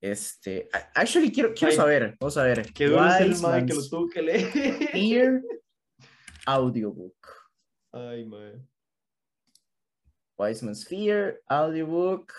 [0.00, 2.72] Este, actually, quiero, quiero saber, vamos a ver.
[2.72, 2.92] Qué el
[3.40, 4.90] man que lo tuvo que leer.
[4.94, 5.42] Ear
[6.46, 7.16] Audiobook.
[7.90, 8.64] Ay, man.
[10.38, 12.32] Wiseman Sphere, Audiobook.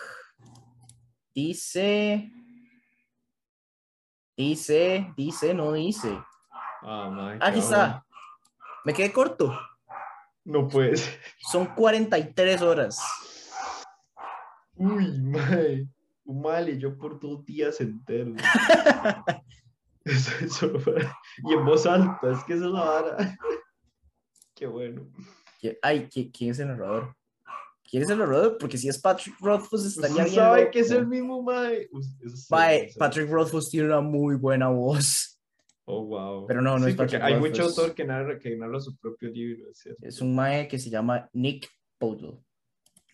[1.34, 2.30] Dice.
[4.36, 6.18] Dice, dice, no dice.
[6.82, 8.04] Oh, my Aquí está.
[8.84, 9.58] Me quedé corto.
[10.44, 11.18] No puedes.
[11.50, 12.98] Son 43 horas.
[14.74, 15.86] Uy, mae.
[16.24, 18.36] Mal y yo por dos días enteros.
[20.04, 20.72] eso,
[21.44, 23.16] Y en voz alta, es que esa es la vara.
[24.54, 25.06] Qué bueno.
[25.82, 27.14] Ay, ¿quién es el narrador?
[27.90, 28.56] ¿Quién es el narrador?
[28.56, 30.36] Porque si es Patrick Rothfuss estaría bien.
[30.36, 31.88] sabe que es el mismo Mae.
[32.48, 35.40] Mae, Patrick Rothfuss tiene una muy buena voz.
[35.86, 36.46] Oh, wow.
[36.46, 39.72] Pero no, no es Patrick Hay mucho autor que narra, que narra su propio libro.
[40.02, 41.68] Es, un Mae que se llama Nick
[41.98, 42.38] Podle.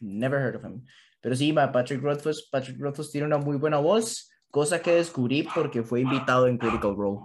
[0.01, 0.85] Never heard of him.
[1.22, 5.83] Pero sí, Patrick Rothfuss, Patrick Rothfuss tiene una muy buena voz, cosa que descubrí porque
[5.83, 7.20] fue invitado en Critical Role.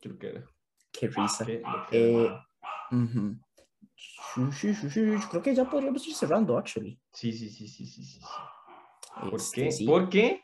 [0.00, 0.44] Creo que era.
[0.90, 1.46] Qué risa.
[1.92, 2.28] Eh,
[5.30, 6.98] Creo que ya podríamos ir cerrando, actually.
[7.12, 8.20] Sí, sí, sí, sí, sí, sí.
[9.30, 9.86] ¿Por este, qué?
[9.86, 10.42] ¿Por qué?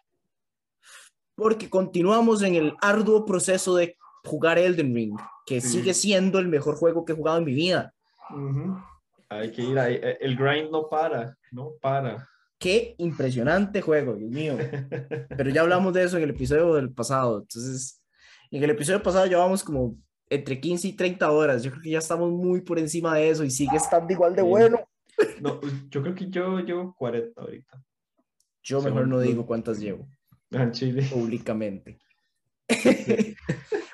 [1.35, 6.77] Porque continuamos en el arduo proceso de jugar Elden Ring, que sigue siendo el mejor
[6.77, 7.95] juego que he jugado en mi vida.
[9.29, 9.95] Hay que ir ahí.
[9.95, 12.29] Eh, el grind no para, no para.
[12.59, 14.57] Qué impresionante juego, Dios mío.
[15.37, 17.39] Pero ya hablamos de eso en el episodio del pasado.
[17.39, 18.03] Entonces,
[18.51, 19.97] en el episodio pasado llevamos como
[20.31, 21.62] entre 15 y 30 horas.
[21.62, 24.43] Yo creo que ya estamos muy por encima de eso y sigue estando igual de
[24.43, 24.81] bueno.
[25.41, 27.85] No, pues, yo creo que yo llevo 40 ahorita.
[28.62, 30.09] Yo mejor no digo cuántas llevo.
[30.51, 31.07] En Chile.
[31.11, 31.99] Públicamente.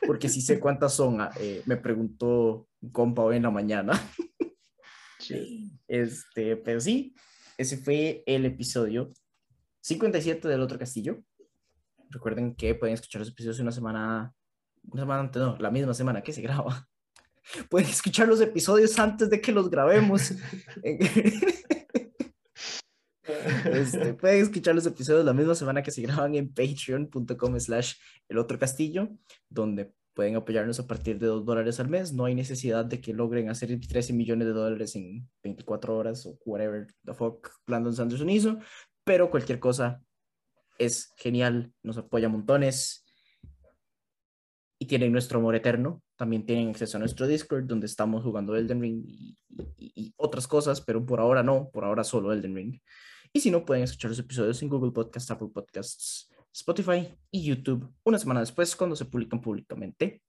[0.06, 1.20] Porque sí sé cuántas son.
[1.20, 4.00] Ah, eh, me preguntó un compa hoy en la mañana.
[5.88, 7.14] Este, pero sí,
[7.58, 9.12] ese fue el episodio
[9.80, 11.22] 57 del otro castillo.
[12.10, 14.32] Recuerden que pueden escuchar los episodios una semana,
[14.90, 16.88] una semana antes, no, la misma semana que se graba.
[17.70, 20.32] Pueden escuchar los episodios antes de que los grabemos.
[23.64, 27.94] Este, pueden escuchar los episodios la misma semana que se graban en patreon.com slash
[28.28, 29.08] el otro castillo,
[29.48, 32.12] donde pueden apoyarnos a partir de 2 dólares al mes.
[32.12, 36.38] No hay necesidad de que logren hacer 13 millones de dólares en 24 horas o
[36.44, 38.58] whatever the fuck Landon Sanderson hizo,
[39.04, 40.02] pero cualquier cosa
[40.78, 43.05] es genial, nos apoya montones
[44.78, 46.02] y tienen nuestro amor eterno.
[46.16, 49.36] También tienen acceso a nuestro Discord donde estamos jugando Elden Ring y,
[49.78, 52.80] y otras cosas, pero por ahora no, por ahora solo Elden Ring.
[53.32, 57.92] Y si no, pueden escuchar los episodios en Google Podcasts, Apple Podcasts, Spotify y YouTube
[58.04, 60.22] una semana después cuando se publican públicamente.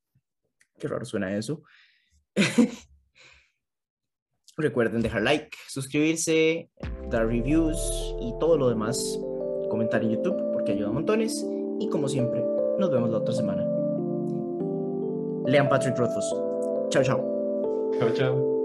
[0.77, 1.63] Qué raro suena eso.
[4.57, 6.69] Recuerden dejar like, suscribirse,
[7.09, 7.77] dar reviews
[8.19, 9.19] y todo lo demás.
[9.69, 11.45] Comentar en YouTube porque ayuda montones.
[11.79, 12.43] Y como siempre,
[12.79, 13.66] nos vemos la otra semana.
[15.47, 16.29] Lean Patrick Rothfuss.
[16.91, 17.19] Chao, chao.
[17.99, 18.56] Chao, chao.